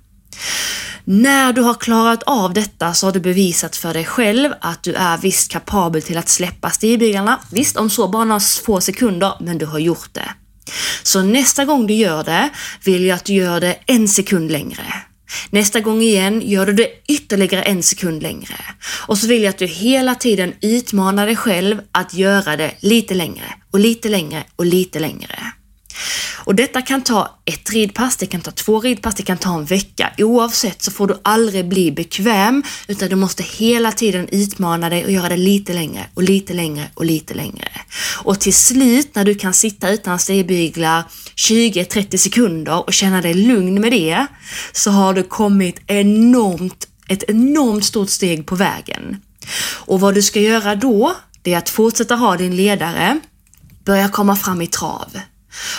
När 1.05 1.53
du 1.53 1.63
har 1.63 1.75
klarat 1.75 2.23
av 2.23 2.55
detta 2.55 2.95
så 2.95 3.07
har 3.07 3.13
du 3.13 3.21
bevisat 3.21 3.77
för 3.77 3.95
dig 3.95 4.05
själv 4.05 4.53
att 4.61 4.83
du 4.83 4.95
är 4.95 5.19
visst 5.19 5.51
kapabel 5.51 6.03
till 6.03 6.19
att 6.19 6.29
släppa 6.29 6.71
stigbyglarna. 6.71 7.41
Visst, 7.51 7.77
om 7.77 7.91
så 7.91 8.09
bara 8.09 8.25
några 8.25 8.41
få 8.41 8.81
sekunder, 8.81 9.33
men 9.41 9.59
du 9.59 9.67
har 9.67 9.79
gjort 9.79 10.09
det. 10.13 10.29
Så 11.03 11.23
nästa 11.23 11.65
gång 11.65 11.87
du 11.87 11.95
gör 11.95 12.25
det 12.25 12.51
vill 12.85 13.05
jag 13.05 13.17
att 13.17 13.25
du 13.25 13.33
gör 13.33 13.61
det 13.61 13.77
en 13.87 14.09
sekund 14.09 14.51
längre. 14.51 14.85
Nästa 15.51 15.81
gång 15.81 16.03
igen 16.03 16.43
gör 16.45 16.67
du 16.67 16.73
det 16.73 16.91
ytterligare 17.09 17.63
en 17.63 17.83
sekund 17.83 18.23
längre. 18.23 18.57
Och 19.07 19.19
så 19.19 19.27
vill 19.27 19.43
jag 19.43 19.51
att 19.51 19.59
du 19.59 19.67
hela 19.67 20.15
tiden 20.15 20.53
utmanar 20.61 21.27
dig 21.27 21.37
själv 21.37 21.81
att 21.93 22.15
göra 22.15 22.57
det 22.57 22.75
lite 22.81 23.15
längre 23.15 23.55
och 23.71 23.81
lite 23.81 24.09
längre 24.09 24.45
och 24.57 24.67
lite 24.67 24.99
längre. 24.99 25.39
Och 26.45 26.55
detta 26.55 26.83
kan 26.83 27.03
ta 27.03 27.39
ett 27.45 27.71
ridpass, 27.71 28.17
det 28.17 28.27
kan 28.27 28.41
ta 28.41 28.51
två 28.51 28.81
ridpass, 28.81 29.15
det 29.15 29.23
kan 29.23 29.39
ta 29.39 29.55
en 29.55 29.65
vecka. 29.65 30.13
Oavsett 30.19 30.83
så 30.83 30.91
får 30.91 31.07
du 31.07 31.21
aldrig 31.23 31.69
bli 31.69 31.93
bekväm 31.93 32.63
utan 32.89 33.09
du 33.09 33.17
måste 33.17 33.43
hela 33.43 33.93
tiden 33.93 34.29
utmana 34.29 34.89
dig 34.89 35.05
och 35.05 35.11
göra 35.11 35.29
det 35.29 35.37
lite 35.37 35.73
längre 35.73 36.07
och 36.15 36.23
lite 36.23 36.55
längre 36.55 36.85
och 36.95 37.05
lite 37.05 37.35
längre. 37.35 37.69
Och 38.25 38.41
till 38.41 38.55
slut 38.55 39.15
när 39.15 39.25
du 39.25 39.35
kan 39.35 39.55
sitta 39.55 39.91
utan 39.91 40.19
stigbyglar 40.19 41.05
20-30 41.37 42.17
sekunder 42.17 42.87
och 42.87 42.93
känna 42.93 43.23
dig 43.23 43.35
lugn 43.35 43.81
med 43.81 43.93
det 43.93 44.27
så 44.73 44.91
har 44.91 45.15
du 45.15 45.23
kommit 45.23 45.81
enormt, 45.87 46.89
ett 47.09 47.23
enormt 47.29 47.85
stort 47.85 48.11
steg 48.11 48.47
på 48.47 48.55
vägen. 48.55 49.17
Och 49.75 50.01
vad 50.01 50.15
du 50.15 50.23
ska 50.23 50.41
göra 50.41 50.75
då, 50.75 51.15
det 51.43 51.55
är 51.55 51.59
att 51.59 51.69
fortsätta 51.69 52.15
ha 52.15 52.37
din 52.37 52.57
ledare, 52.57 53.21
börja 53.85 54.09
komma 54.09 54.37
fram 54.37 54.63
i 54.63 54.67
trav. 54.67 55.19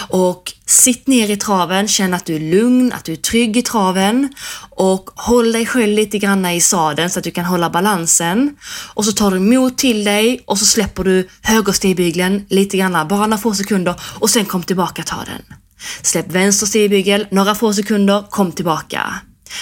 Och 0.09 0.53
sitt 0.65 1.07
ner 1.07 1.31
i 1.31 1.37
traven, 1.37 1.87
känn 1.87 2.13
att 2.13 2.25
du 2.25 2.35
är 2.35 2.39
lugn, 2.39 2.93
att 2.93 3.05
du 3.05 3.11
är 3.11 3.15
trygg 3.15 3.57
i 3.57 3.61
traven 3.61 4.29
och 4.69 5.09
håll 5.15 5.51
dig 5.51 5.65
själv 5.65 5.93
lite 5.93 6.17
grann 6.17 6.45
i 6.45 6.61
sadeln 6.61 7.09
så 7.09 7.19
att 7.19 7.23
du 7.23 7.31
kan 7.31 7.45
hålla 7.45 7.69
balansen. 7.69 8.55
Och 8.93 9.05
så 9.05 9.11
tar 9.11 9.31
du 9.31 9.39
mod 9.39 9.77
till 9.77 10.03
dig 10.03 10.43
och 10.45 10.59
så 10.59 10.65
släpper 10.65 11.03
du 11.03 11.29
högerstigbygeln 11.41 12.45
lite 12.49 12.77
grann, 12.77 13.07
bara 13.07 13.27
några 13.27 13.37
få 13.37 13.53
sekunder 13.53 13.95
och 14.19 14.29
sen 14.29 14.45
kom 14.45 14.63
tillbaka 14.63 15.03
ta 15.03 15.15
den. 15.15 15.57
Släpp 16.01 16.31
vänster 16.31 16.67
stigbygel 16.67 17.27
några 17.31 17.55
få 17.55 17.73
sekunder, 17.73 18.23
kom 18.29 18.51
tillbaka. 18.51 19.13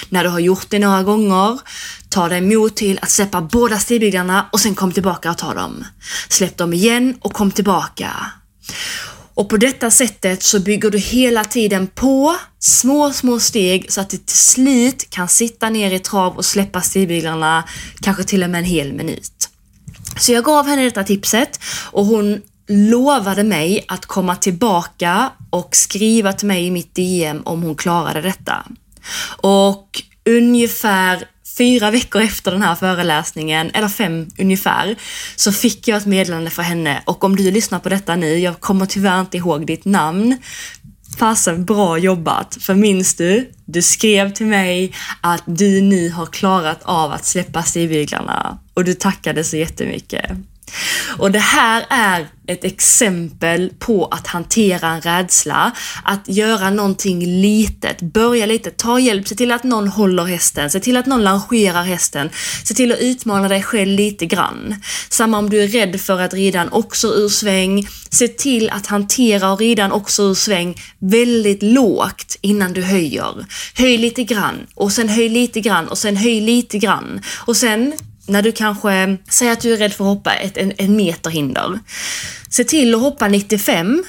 När 0.10 0.24
du 0.24 0.30
har 0.30 0.40
gjort 0.40 0.70
det 0.70 0.80
några 0.80 1.04
gånger, 1.04 1.60
ta 2.10 2.30
dig 2.30 2.42
mod 2.42 2.76
till 2.76 3.00
att 3.02 3.10
släppa 3.10 3.42
båda 3.42 3.80
stigbyglarna 3.80 4.50
och 4.52 4.60
sen 4.60 4.76
kom 4.76 4.92
tillbaka 4.92 5.32
och 5.32 5.38
ta 5.38 5.54
dem. 5.54 5.86
Släpp 6.30 6.58
dem 6.58 6.74
igen 6.74 7.18
och 7.22 7.34
kom 7.34 7.52
tillbaka. 7.52 8.32
Och 9.36 9.50
på 9.50 9.58
detta 9.58 9.92
sättet 9.92 10.44
så 10.44 10.60
bygger 10.60 10.90
du 10.92 10.98
hela 10.98 11.44
tiden 11.44 11.88
på 11.88 12.36
små, 12.60 13.14
små 13.14 13.40
steg 13.40 13.92
så 13.92 14.02
att 14.02 14.10
du 14.10 14.18
till 14.18 14.38
slut 14.38 15.10
kan 15.10 15.28
sitta 15.28 15.70
ner 15.70 15.92
i 15.92 16.00
trav 16.00 16.38
och 16.38 16.46
släppa 16.46 16.82
stigbyglarna 16.82 17.64
kanske 18.02 18.24
till 18.24 18.44
och 18.44 18.50
med 18.50 18.60
en 18.60 18.66
hel 18.66 18.94
minut. 18.94 19.50
Så 20.20 20.32
jag 20.32 20.44
gav 20.44 20.68
henne 20.68 20.84
detta 20.84 21.04
tipset 21.04 21.60
och 21.92 22.06
hon 22.06 22.42
lovade 22.68 23.44
mig 23.44 23.86
att 23.88 24.06
komma 24.06 24.36
tillbaka 24.36 25.32
och 25.50 25.76
skriva 25.76 26.34
till 26.34 26.48
mig 26.48 26.66
i 26.66 26.72
mitt 26.72 26.96
DM 26.96 27.42
om 27.46 27.64
hon 27.64 27.76
klarade 27.76 28.22
detta. 28.22 28.66
Och 29.38 30.02
ungefär 30.26 31.28
fyra 31.58 31.92
veckor 31.92 32.22
efter 32.22 32.52
den 32.52 32.62
här 32.62 32.76
föreläsningen, 32.76 33.72
eller 33.74 33.88
fem 33.88 34.28
ungefär, 34.40 34.96
så 35.36 35.52
fick 35.52 35.88
jag 35.88 35.98
ett 35.98 36.06
meddelande 36.06 36.50
från 36.50 36.66
henne 36.66 37.02
och 37.06 37.24
om 37.24 37.36
du 37.36 37.52
lyssnar 37.52 37.80
på 37.80 37.90
detta 37.90 38.16
nu, 38.16 38.38
jag 38.38 38.60
kommer 38.60 38.86
tyvärr 38.86 39.20
inte 39.20 39.38
ihåg 39.38 39.68
ditt 39.68 39.86
namn, 39.86 40.38
Fasen 41.20 41.66
bra 41.66 41.98
jobbat! 41.98 42.58
För 42.62 42.74
minns 42.74 43.16
du? 43.16 43.52
Du 43.66 43.82
skrev 43.82 44.34
till 44.34 44.46
mig 44.46 44.94
att 45.22 45.44
du 45.46 45.82
nu 45.82 46.10
har 46.10 46.26
klarat 46.26 46.80
av 46.84 47.12
att 47.12 47.26
släppa 47.26 47.64
stigbyglarna 47.64 48.60
och 48.74 48.84
du 48.84 48.94
tackade 48.94 49.44
så 49.44 49.58
jättemycket. 49.58 50.32
Och 51.18 51.32
det 51.32 51.40
här 51.40 51.86
är 51.90 52.28
ett 52.48 52.64
exempel 52.64 53.72
på 53.80 54.06
att 54.06 54.28
hantera 54.28 54.90
en 54.90 55.02
rädsla, 55.02 55.72
att 56.04 56.28
göra 56.28 56.70
någonting 56.70 57.26
litet, 57.26 58.02
börja 58.02 58.46
litet, 58.46 58.78
ta 58.78 59.00
hjälp, 59.00 59.28
se 59.28 59.36
till 59.36 59.52
att 59.52 59.64
någon 59.64 59.88
håller 59.88 60.26
hästen, 60.26 60.70
se 60.70 60.80
till 60.80 60.98
att 60.98 61.06
någon 61.06 61.24
langerar 61.24 61.84
hästen, 61.84 62.30
se 62.64 62.74
till 62.74 62.92
att 62.92 63.00
utmana 63.00 63.48
dig 63.48 63.64
själv 63.64 63.92
lite 63.92 64.26
grann. 64.26 64.76
Samma 65.10 65.38
om 65.38 65.50
du 65.50 65.64
är 65.64 65.68
rädd 65.68 66.02
för 66.02 66.22
att 66.22 66.34
ridan 66.34 66.70
också 66.72 67.08
ur 67.08 67.30
sväng, 67.30 67.88
se 68.10 68.28
till 68.28 68.70
att 68.70 68.88
hantera 68.88 69.52
och 69.52 69.60
ridan 69.60 69.92
också 69.92 70.24
ur 70.24 70.34
sväng 70.34 70.82
väldigt 71.00 71.64
lågt 71.64 72.38
innan 72.42 72.74
du 72.74 72.82
höjer. 72.82 73.46
Höj 73.76 73.98
lite 73.98 74.24
grann 74.24 74.56
och 74.76 74.92
sen 74.92 75.10
höj 75.10 75.30
lite 75.30 75.62
grann 75.62 75.88
och 75.88 75.98
sen 75.98 76.18
höj 76.18 76.42
lite 76.42 76.78
grann 76.78 77.22
och 77.36 77.58
sen 77.58 77.94
när 78.28 78.42
du 78.42 78.52
kanske 78.52 79.18
säger 79.30 79.52
att 79.52 79.62
du 79.62 79.74
är 79.74 79.78
rädd 79.78 79.94
för 79.94 80.04
att 80.04 80.18
hoppa 80.18 80.34
ett, 80.34 80.58
en, 80.58 80.74
en 80.78 80.96
meter 80.96 81.30
hinder. 81.30 81.80
Se 82.50 82.64
till 82.64 82.96
att 82.96 83.02
hoppa 83.02 83.28
95 83.28 84.04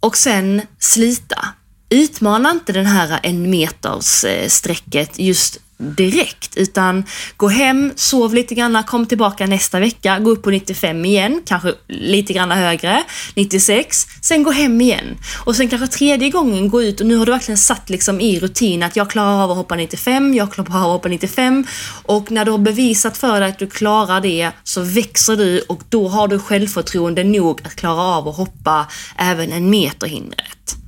och 0.00 0.16
sen 0.16 0.62
slita. 0.78 1.48
Utmana 1.88 2.50
inte 2.50 2.72
den 2.72 2.86
här 2.86 3.20
en 3.22 3.50
meters 3.50 4.24
eh, 4.24 4.48
strecket 4.48 5.18
just 5.18 5.60
direkt, 5.82 6.56
utan 6.56 7.04
gå 7.36 7.48
hem, 7.48 7.92
sov 7.96 8.34
lite 8.34 8.54
grann, 8.54 8.84
kom 8.84 9.06
tillbaka 9.06 9.46
nästa 9.46 9.80
vecka, 9.80 10.18
gå 10.18 10.30
upp 10.30 10.42
på 10.42 10.50
95 10.50 11.04
igen, 11.04 11.42
kanske 11.46 11.74
lite 11.88 12.32
grann 12.32 12.50
högre, 12.50 13.02
96, 13.34 14.06
sen 14.20 14.42
gå 14.42 14.50
hem 14.50 14.80
igen. 14.80 15.16
Och 15.44 15.56
sen 15.56 15.68
kanske 15.68 15.86
tredje 15.86 16.30
gången 16.30 16.68
gå 16.68 16.82
ut 16.82 17.00
och 17.00 17.06
nu 17.06 17.16
har 17.16 17.26
du 17.26 17.32
verkligen 17.32 17.58
satt 17.58 17.90
liksom 17.90 18.20
i 18.20 18.40
rutin 18.40 18.82
att 18.82 18.96
jag 18.96 19.10
klarar 19.10 19.44
av 19.44 19.50
att 19.50 19.56
hoppa 19.56 19.76
95, 19.76 20.34
jag 20.34 20.52
klarar 20.52 20.70
av 20.70 20.76
att 20.76 20.92
hoppa 20.92 21.08
95 21.08 21.66
och 22.02 22.30
när 22.30 22.44
du 22.44 22.50
har 22.50 22.58
bevisat 22.58 23.16
för 23.16 23.40
dig 23.40 23.48
att 23.48 23.58
du 23.58 23.66
klarar 23.66 24.20
det 24.20 24.50
så 24.64 24.80
växer 24.80 25.36
du 25.36 25.60
och 25.60 25.82
då 25.88 26.08
har 26.08 26.28
du 26.28 26.38
självförtroende 26.38 27.24
nog 27.24 27.60
att 27.64 27.76
klara 27.76 28.02
av 28.02 28.28
att 28.28 28.36
hoppa 28.36 28.86
även 29.16 29.52
en 29.52 29.70
meter 29.70 30.06
hindret. 30.06 30.81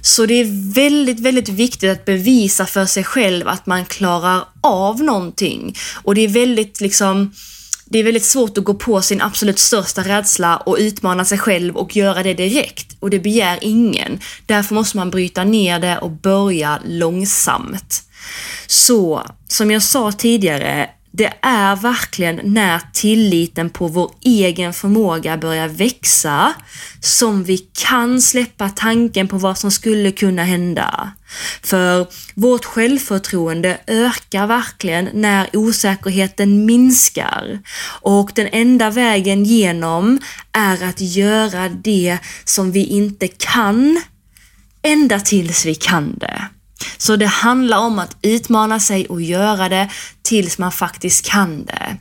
Så 0.00 0.26
det 0.26 0.34
är 0.34 0.74
väldigt, 0.74 1.20
väldigt 1.20 1.48
viktigt 1.48 1.90
att 1.90 2.04
bevisa 2.04 2.66
för 2.66 2.86
sig 2.86 3.04
själv 3.04 3.48
att 3.48 3.66
man 3.66 3.84
klarar 3.84 4.44
av 4.60 5.02
någonting. 5.02 5.76
Och 6.02 6.14
det 6.14 6.20
är 6.20 6.28
väldigt 6.28 6.80
liksom 6.80 7.32
det 7.86 7.98
är 7.98 8.04
väldigt 8.04 8.24
svårt 8.24 8.58
att 8.58 8.64
gå 8.64 8.74
på 8.74 9.02
sin 9.02 9.20
absolut 9.20 9.58
största 9.58 10.02
rädsla 10.02 10.56
och 10.56 10.76
utmana 10.80 11.24
sig 11.24 11.38
själv 11.38 11.76
och 11.76 11.96
göra 11.96 12.22
det 12.22 12.34
direkt. 12.34 12.96
Och 13.00 13.10
det 13.10 13.18
begär 13.18 13.58
ingen. 13.60 14.20
Därför 14.46 14.74
måste 14.74 14.96
man 14.96 15.10
bryta 15.10 15.44
ner 15.44 15.78
det 15.78 15.98
och 15.98 16.10
börja 16.10 16.80
långsamt. 16.84 18.02
Så, 18.66 19.22
som 19.48 19.70
jag 19.70 19.82
sa 19.82 20.12
tidigare, 20.12 20.90
det 21.16 21.32
är 21.42 21.76
verkligen 21.76 22.40
när 22.44 22.80
tilliten 22.92 23.70
på 23.70 23.88
vår 23.88 24.10
egen 24.20 24.72
förmåga 24.72 25.36
börjar 25.36 25.68
växa 25.68 26.54
som 27.00 27.44
vi 27.44 27.58
kan 27.58 28.22
släppa 28.22 28.68
tanken 28.68 29.28
på 29.28 29.38
vad 29.38 29.58
som 29.58 29.70
skulle 29.70 30.12
kunna 30.12 30.44
hända. 30.44 31.12
För 31.62 32.06
vårt 32.34 32.64
självförtroende 32.64 33.80
ökar 33.86 34.46
verkligen 34.46 35.08
när 35.12 35.56
osäkerheten 35.56 36.66
minskar. 36.66 37.58
Och 38.00 38.30
den 38.34 38.48
enda 38.52 38.90
vägen 38.90 39.44
genom 39.44 40.18
är 40.52 40.82
att 40.82 41.00
göra 41.00 41.68
det 41.68 42.18
som 42.44 42.72
vi 42.72 42.84
inte 42.84 43.28
kan 43.28 44.02
ända 44.82 45.20
tills 45.20 45.66
vi 45.66 45.74
kan 45.74 46.18
det. 46.18 46.48
Så 46.96 47.16
det 47.16 47.26
handlar 47.26 47.78
om 47.78 47.98
att 47.98 48.16
utmana 48.22 48.80
sig 48.80 49.06
och 49.06 49.22
göra 49.22 49.68
det 49.68 49.90
tills 50.22 50.58
man 50.58 50.72
faktiskt 50.72 51.26
kan 51.26 51.64
det. 51.64 51.96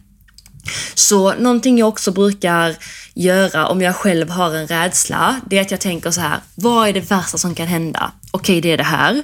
Så 0.93 1.33
någonting 1.33 1.77
jag 1.77 1.87
också 1.87 2.11
brukar 2.11 2.75
göra 3.13 3.67
om 3.67 3.81
jag 3.81 3.95
själv 3.95 4.29
har 4.29 4.55
en 4.55 4.67
rädsla, 4.67 5.41
det 5.49 5.57
är 5.57 5.61
att 5.61 5.71
jag 5.71 5.79
tänker 5.79 6.11
så 6.11 6.21
här, 6.21 6.39
vad 6.55 6.87
är 6.87 6.93
det 6.93 7.11
värsta 7.11 7.37
som 7.37 7.55
kan 7.55 7.67
hända? 7.67 8.11
Okej, 8.31 8.61
det 8.61 8.71
är 8.71 8.77
det 8.77 8.83
här. 8.83 9.23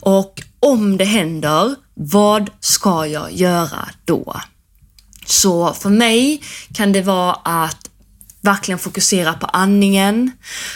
Och 0.00 0.42
om 0.60 0.96
det 0.96 1.04
händer, 1.04 1.74
vad 1.94 2.50
ska 2.60 3.06
jag 3.06 3.32
göra 3.32 3.88
då? 4.04 4.40
Så 5.26 5.72
för 5.72 5.90
mig 5.90 6.42
kan 6.74 6.92
det 6.92 7.02
vara 7.02 7.32
att 7.32 7.90
verkligen 8.46 8.78
fokusera 8.78 9.32
på 9.32 9.46
andningen. 9.46 10.32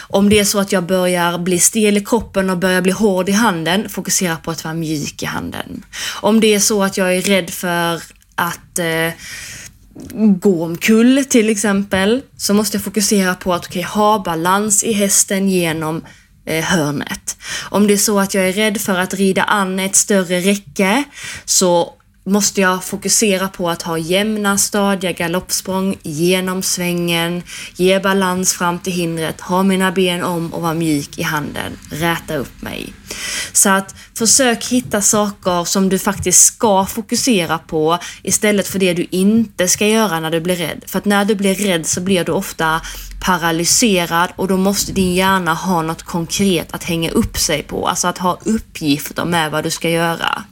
Om 0.09 0.29
det 0.29 0.39
är 0.39 0.45
så 0.45 0.59
att 0.59 0.73
jag 0.73 0.87
börjar 0.87 1.39
bli 1.39 1.59
stel 1.59 1.97
i 1.97 2.05
kroppen 2.05 2.51
och 2.51 2.59
börjar 2.59 2.83
bli 2.83 2.93
hård 2.93 3.29
i 3.29 3.33
handen, 3.33 3.89
fokusera 3.89 4.37
på 4.37 4.51
att 4.51 4.65
vara 4.65 4.75
mjuk 4.75 5.23
i 5.23 5.27
handen. 5.27 5.85
Om 6.21 6.41
det 6.41 6.55
är 6.55 6.61
så 6.61 6.83
att 6.83 6.97
jag 6.97 7.17
är 7.17 7.23
rädd 7.23 7.51
för 7.51 8.03
att 8.35 8.79
eh, 8.79 9.13
gå 10.41 10.65
omkull 10.65 11.25
till 11.25 11.49
exempel, 11.49 12.23
så 12.37 12.55
måste 12.55 12.77
jag 12.77 12.85
fokusera 12.85 13.35
på 13.35 13.55
att 13.55 13.67
okay, 13.67 13.83
ha 13.83 14.19
balans 14.19 14.85
i 14.85 14.93
hästen 14.93 15.49
genom 15.49 16.05
eh, 16.47 16.65
hörnet. 16.65 17.37
Om 17.71 17.87
det 17.87 17.93
är 17.93 17.99
så 17.99 18.21
att 18.21 18.35
jag 18.35 18.49
är 18.49 18.53
rädd 18.53 18.81
för 18.81 18.99
att 18.99 19.15
rida 19.15 19.43
an 19.43 19.81
ett 19.81 19.97
större 19.97 20.41
räcke, 20.41 21.05
så 21.45 21.95
måste 22.25 22.61
jag 22.61 22.85
fokusera 22.85 23.49
på 23.49 23.71
att 23.71 23.83
ha 23.83 23.99
jämna 23.99 24.59
stadiga 24.59 25.13
galoppsprång 25.13 25.97
genom 26.03 26.63
svängen, 26.63 27.43
ge 27.77 28.01
balans 28.01 28.53
fram 28.53 28.79
till 28.79 28.93
hindret, 28.93 29.41
ha 29.41 29.63
mina 29.63 29.93
ben 29.93 30.23
om 30.23 30.55
och 30.55 30.63
vara 30.63 30.75
mjuk 30.75 31.19
i 31.19 31.23
handen, 31.23 31.79
räta 31.91 32.37
upp 32.37 32.63
mig. 32.63 32.93
Så 33.53 33.69
att 33.69 33.95
försök 34.19 34.65
hitta 34.65 35.03
saker 35.03 35.65
som 35.65 35.89
du 35.89 35.99
faktiskt 35.99 36.45
ska 36.45 36.87
fokusera 36.87 37.59
på 37.59 37.99
istället 38.23 38.69
för 38.69 38.79
det 38.79 38.95
du 38.95 39.07
inte 39.11 39.69
ska 39.69 39.87
göra 39.87 40.21
när 40.21 40.31
du 40.31 40.41
blir 40.41 40.57
rädd. 40.57 40.85
För 40.87 40.99
att 40.99 41.05
när 41.05 41.25
du 41.25 41.35
blir 41.35 41.55
rädd 41.55 41.87
så 41.87 42.01
blir 42.01 42.25
du 42.25 42.33
ofta 42.33 42.81
paralyserad 43.21 44.31
och 44.37 44.49
då 44.49 44.57
måste 44.57 44.93
din 44.93 45.15
hjärna 45.15 45.55
ha 45.55 45.83
något 45.83 46.03
konkret 46.03 46.75
att 46.75 46.85
hänga 46.85 47.11
upp 47.11 47.39
sig 47.39 47.63
på, 47.63 47.89
alltså 47.89 48.09
att 48.09 48.19
ha 48.19 48.39
uppgifter 48.45 49.25
med 49.25 49.51
vad 49.51 49.65
du 49.65 49.71
ska 49.71 49.91
göra. 49.91 50.45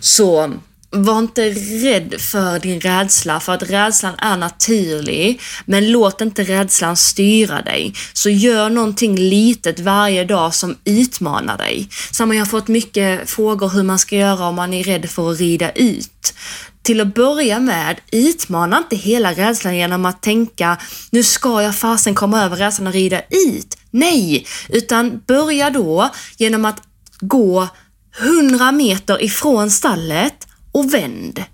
Så 0.00 0.52
var 0.92 1.18
inte 1.18 1.50
rädd 1.50 2.20
för 2.20 2.58
din 2.58 2.80
rädsla, 2.80 3.40
för 3.40 3.52
att 3.52 3.70
rädslan 3.70 4.14
är 4.18 4.36
naturlig. 4.36 5.40
Men 5.64 5.92
låt 5.92 6.20
inte 6.20 6.44
rädslan 6.44 6.96
styra 6.96 7.62
dig. 7.62 7.94
Så 8.12 8.30
gör 8.30 8.70
någonting 8.70 9.16
litet 9.16 9.80
varje 9.80 10.24
dag 10.24 10.54
som 10.54 10.76
utmanar 10.84 11.58
dig. 11.58 11.88
Samma, 12.12 12.34
jag 12.34 12.40
har 12.40 12.46
fått 12.46 12.68
mycket 12.68 13.30
frågor 13.30 13.68
hur 13.68 13.82
man 13.82 13.98
ska 13.98 14.16
göra 14.16 14.46
om 14.46 14.54
man 14.54 14.74
är 14.74 14.84
rädd 14.84 15.10
för 15.10 15.32
att 15.32 15.40
rida 15.40 15.72
ut. 15.72 16.34
Till 16.82 17.00
att 17.00 17.14
börja 17.14 17.60
med, 17.60 18.00
utmana 18.12 18.78
inte 18.78 18.96
hela 18.96 19.32
rädslan 19.32 19.76
genom 19.76 20.06
att 20.06 20.22
tänka 20.22 20.76
nu 21.10 21.22
ska 21.22 21.62
jag 21.62 21.76
fasen 21.76 22.14
komma 22.14 22.44
över 22.44 22.56
rädslan 22.56 22.86
och 22.86 22.92
rida 22.92 23.20
ut. 23.20 23.76
Nej, 23.90 24.46
utan 24.68 25.22
börja 25.26 25.70
då 25.70 26.10
genom 26.36 26.64
att 26.64 26.82
gå 27.20 27.68
100 28.20 28.72
meter 28.72 29.24
ifrån 29.24 29.70
stallet 29.70 30.46
och 30.72 30.94
vänd. 30.94 31.44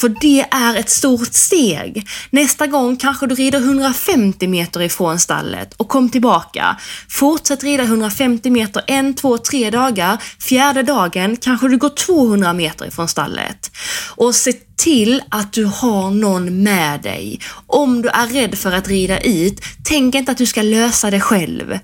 För 0.00 0.08
det 0.08 0.46
är 0.50 0.76
ett 0.76 0.90
stort 0.90 1.34
steg. 1.34 2.08
Nästa 2.30 2.66
gång 2.66 2.96
kanske 2.96 3.26
du 3.26 3.34
rider 3.34 3.58
150 3.58 4.48
meter 4.48 4.82
ifrån 4.82 5.18
stallet 5.18 5.74
och 5.76 5.88
kom 5.88 6.10
tillbaka. 6.10 6.76
Fortsätt 7.08 7.64
rida 7.64 7.82
150 7.82 8.50
meter 8.50 8.82
en, 8.86 9.14
två, 9.14 9.38
tre 9.38 9.70
dagar. 9.70 10.22
Fjärde 10.40 10.82
dagen 10.82 11.36
kanske 11.36 11.68
du 11.68 11.78
går 11.78 11.88
200 11.88 12.52
meter 12.52 12.86
ifrån 12.86 13.08
stallet. 13.08 13.70
Och 14.16 14.34
se 14.34 14.52
till 14.76 15.22
att 15.28 15.52
du 15.52 15.64
har 15.64 16.10
någon 16.10 16.62
med 16.62 17.00
dig. 17.00 17.40
Om 17.66 18.02
du 18.02 18.08
är 18.08 18.26
rädd 18.26 18.58
för 18.58 18.72
att 18.72 18.88
rida 18.88 19.20
ut, 19.20 19.60
tänk 19.84 20.14
inte 20.14 20.32
att 20.32 20.38
du 20.38 20.46
ska 20.46 20.62
lösa 20.62 21.10
det 21.10 21.20
själv. 21.20 21.78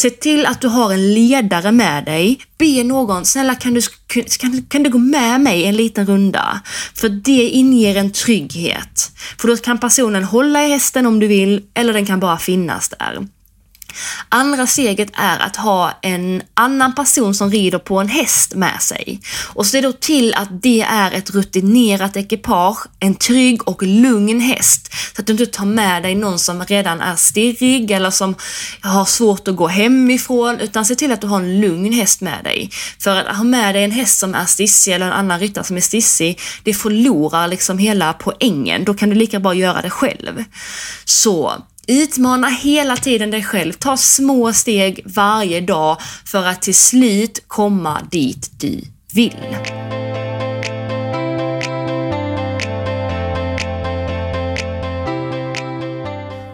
Se 0.00 0.10
till 0.10 0.46
att 0.46 0.60
du 0.60 0.68
har 0.68 0.92
en 0.92 1.14
ledare 1.14 1.72
med 1.72 2.04
dig. 2.04 2.40
Be 2.58 2.84
någon, 2.84 3.24
snälla 3.24 3.54
kan 3.54 3.74
du, 3.74 3.80
kan, 4.38 4.62
kan 4.62 4.82
du 4.82 4.90
gå 4.90 4.98
med 4.98 5.40
mig 5.40 5.64
en 5.64 5.76
liten 5.76 6.06
runda? 6.06 6.60
För 6.94 7.08
det 7.08 7.48
inger 7.48 7.96
en 7.96 8.12
trygghet. 8.12 9.12
För 9.38 9.48
då 9.48 9.56
kan 9.56 9.78
personen 9.78 10.24
hålla 10.24 10.64
i 10.64 10.68
hästen 10.68 11.06
om 11.06 11.20
du 11.20 11.26
vill, 11.26 11.62
eller 11.74 11.92
den 11.92 12.06
kan 12.06 12.20
bara 12.20 12.38
finnas 12.38 12.88
där. 12.88 13.26
Andra 14.28 14.66
steget 14.66 15.08
är 15.14 15.38
att 15.38 15.56
ha 15.56 15.98
en 16.02 16.42
annan 16.54 16.94
person 16.94 17.34
som 17.34 17.50
rider 17.50 17.78
på 17.78 17.98
en 17.98 18.08
häst 18.08 18.54
med 18.54 18.82
sig. 18.82 19.20
Och 19.54 19.66
se 19.66 19.80
då 19.80 19.92
till 19.92 20.34
att 20.34 20.62
det 20.62 20.82
är 20.82 21.12
ett 21.12 21.30
rutinerat 21.30 22.16
ekipage, 22.16 22.86
en 23.00 23.14
trygg 23.14 23.68
och 23.68 23.82
lugn 23.82 24.40
häst. 24.40 24.94
Så 25.16 25.20
att 25.22 25.26
du 25.26 25.32
inte 25.32 25.46
tar 25.46 25.64
med 25.64 26.02
dig 26.02 26.14
någon 26.14 26.38
som 26.38 26.64
redan 26.64 27.00
är 27.00 27.16
stirrig 27.16 27.90
eller 27.90 28.10
som 28.10 28.34
har 28.80 29.04
svårt 29.04 29.48
att 29.48 29.56
gå 29.56 29.68
hemifrån, 29.68 30.60
utan 30.60 30.84
se 30.84 30.94
till 30.94 31.12
att 31.12 31.20
du 31.20 31.26
har 31.26 31.40
en 31.40 31.60
lugn 31.60 31.92
häst 31.92 32.20
med 32.20 32.44
dig. 32.44 32.70
För 32.98 33.16
att 33.16 33.36
ha 33.36 33.44
med 33.44 33.74
dig 33.74 33.84
en 33.84 33.90
häst 33.90 34.18
som 34.18 34.34
är 34.34 34.44
stissig 34.44 34.92
eller 34.92 35.06
en 35.06 35.12
annan 35.12 35.40
ryttare 35.40 35.64
som 35.64 35.76
är 35.76 35.80
stissig, 35.80 36.40
det 36.64 36.74
förlorar 36.74 37.48
liksom 37.48 37.78
hela 37.78 38.12
poängen. 38.12 38.84
Då 38.84 38.94
kan 38.94 39.08
du 39.08 39.14
lika 39.14 39.40
bra 39.40 39.54
göra 39.54 39.82
det 39.82 39.90
själv. 39.90 40.44
Så 41.04 41.62
Utmana 41.90 42.48
hela 42.48 42.96
tiden 42.96 43.30
dig 43.30 43.42
själv. 43.42 43.72
Ta 43.72 43.96
små 43.96 44.52
steg 44.52 45.02
varje 45.06 45.60
dag 45.60 45.96
för 46.24 46.46
att 46.46 46.62
till 46.62 46.74
slut 46.74 47.44
komma 47.46 48.08
dit 48.10 48.50
du 48.60 48.84
vill. 49.12 49.56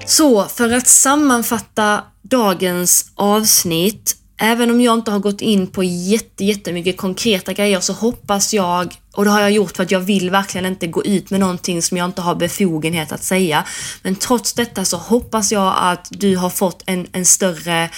Så 0.06 0.44
för 0.44 0.72
att 0.72 0.86
sammanfatta 0.86 2.02
dagens 2.22 3.12
avsnitt 3.14 4.16
Även 4.38 4.70
om 4.70 4.80
jag 4.80 4.94
inte 4.94 5.10
har 5.10 5.18
gått 5.18 5.40
in 5.40 5.66
på 5.66 5.84
jätte, 5.84 6.44
jättemycket 6.44 6.96
konkreta 6.96 7.52
grejer 7.52 7.80
så 7.80 7.92
hoppas 7.92 8.54
jag, 8.54 8.94
och 9.16 9.24
det 9.24 9.30
har 9.30 9.40
jag 9.40 9.50
gjort 9.50 9.76
för 9.76 9.82
att 9.82 9.90
jag 9.90 10.00
vill 10.00 10.30
verkligen 10.30 10.66
inte 10.66 10.86
gå 10.86 11.04
ut 11.04 11.30
med 11.30 11.40
någonting 11.40 11.82
som 11.82 11.96
jag 11.96 12.04
inte 12.04 12.22
har 12.22 12.34
befogenhet 12.34 13.12
att 13.12 13.24
säga. 13.24 13.64
Men 14.02 14.16
trots 14.16 14.52
detta 14.52 14.84
så 14.84 14.96
hoppas 14.96 15.52
jag 15.52 15.74
att 15.78 16.08
du 16.10 16.36
har 16.36 16.50
fått 16.50 16.82
en, 16.86 17.06
en 17.12 17.24
större 17.24 17.90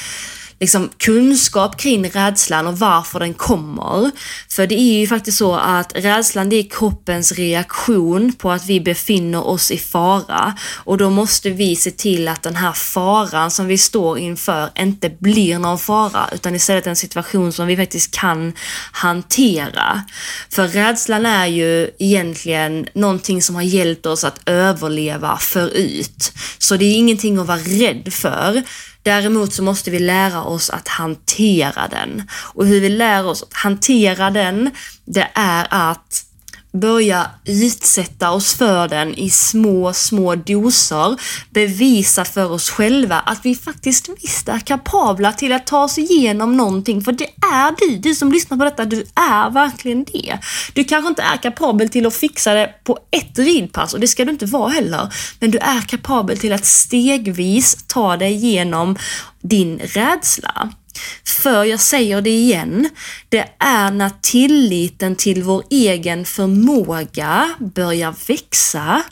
liksom, 0.61 0.90
kunskap 0.99 1.81
kring 1.81 2.11
rädslan 2.11 2.66
och 2.66 2.79
varför 2.79 3.21
den 3.21 3.35
kommer. 3.35 4.11
För 4.49 4.66
det 4.66 4.75
är 4.75 5.01
ju 5.01 5.07
faktiskt 5.07 5.38
så 5.38 5.55
att 5.55 5.92
rädslan 5.94 6.49
det 6.49 6.57
är 6.57 6.71
kroppens 6.71 7.33
reaktion 7.33 8.33
på 8.33 8.51
att 8.51 8.66
vi 8.66 8.81
befinner 8.81 9.47
oss 9.47 9.71
i 9.71 9.79
fara 9.79 10.55
och 10.85 10.99
då 10.99 11.11
måste 11.11 11.51
vi 11.51 11.77
se 11.77 11.90
till 11.90 12.29
att 12.29 12.42
den 12.42 12.57
här 12.57 12.73
faran 12.73 13.51
som 13.51 13.66
vi 13.66 13.79
står 13.79 14.18
inför 14.18 14.71
inte 14.79 15.11
blir 15.18 15.59
någon 15.59 15.79
fara 15.79 16.29
utan 16.33 16.55
istället 16.55 16.87
en 16.87 16.97
situation 16.97 17.53
som 17.53 17.66
vi 17.66 17.77
faktiskt 17.77 18.14
kan 18.14 18.53
hantera. 18.92 20.03
För 20.51 20.68
rädslan 20.68 21.27
är 21.27 21.47
ju 21.47 21.90
egentligen 21.99 22.87
någonting 22.94 23.42
som 23.42 23.55
har 23.55 23.62
hjälpt 23.62 24.07
oss 24.07 24.25
att 24.25 24.40
överleva 24.47 25.37
förut. 25.37 26.33
Så 26.59 26.77
det 26.77 26.85
är 26.85 26.94
ingenting 26.94 27.38
att 27.38 27.47
vara 27.47 27.59
rädd 27.59 28.12
för 28.12 28.62
Däremot 29.02 29.52
så 29.52 29.62
måste 29.62 29.90
vi 29.90 29.98
lära 29.98 30.42
oss 30.42 30.70
att 30.70 30.88
hantera 30.88 31.88
den. 31.88 32.28
Och 32.54 32.66
hur 32.66 32.80
vi 32.80 32.88
lär 32.88 33.26
oss 33.26 33.42
att 33.42 33.54
hantera 33.54 34.30
den, 34.30 34.70
det 35.04 35.28
är 35.34 35.66
att 35.70 36.27
börja 36.72 37.31
utsätta 37.44 38.31
oss 38.31 38.54
för 38.54 38.88
den 38.88 39.14
i 39.14 39.31
små, 39.31 39.92
små 39.92 40.35
doser, 40.35 41.20
bevisa 41.50 42.24
för 42.24 42.52
oss 42.52 42.70
själva 42.70 43.18
att 43.18 43.38
vi 43.42 43.54
faktiskt 43.54 44.09
visst 44.22 44.48
är 44.48 44.59
kapabla 44.59 45.33
till 45.33 45.52
att 45.52 45.66
ta 45.66 45.85
oss 45.85 45.98
igenom 45.98 46.57
någonting, 46.57 47.02
för 47.02 47.12
det 47.12 47.28
är 47.52 47.74
du, 47.78 47.96
du 47.96 48.14
som 48.14 48.33
lyssnar 48.33 48.59
på 48.59 48.64
detta, 48.64 48.85
du 48.85 49.07
är 49.14 49.50
verkligen 49.50 50.04
det. 50.04 50.38
Du 50.72 50.85
kanske 50.85 51.09
inte 51.09 51.22
är 51.22 51.37
kapabel 51.37 51.88
till 51.88 52.07
att 52.07 52.14
fixa 52.14 52.54
det 52.54 52.74
på 52.85 52.98
ett 53.11 53.38
ridpass 53.38 53.94
och 53.94 54.00
det 54.00 54.09
ska 54.09 54.24
du 54.24 54.31
inte 54.31 54.46
vara 54.46 54.68
heller, 54.68 55.14
men 55.40 55.50
du 55.50 55.59
är 55.59 55.81
kapabel 55.81 56.38
till 56.38 56.52
att 56.52 56.66
stegvis 56.66 57.85
ta 57.87 58.16
dig 58.16 58.33
igenom 58.33 58.96
din 59.40 59.78
rädsla. 59.78 60.72
För 61.24 61.64
jag 61.64 61.80
säger 61.80 62.20
det 62.20 62.30
igen, 62.30 62.90
det 63.28 63.48
är 63.58 63.90
när 63.90 64.11
tilliten 64.22 65.16
till 65.16 65.42
vår 65.42 65.62
egen 65.70 66.24
förmåga 66.24 67.50
börjar 67.58 68.14
växa 68.26 69.02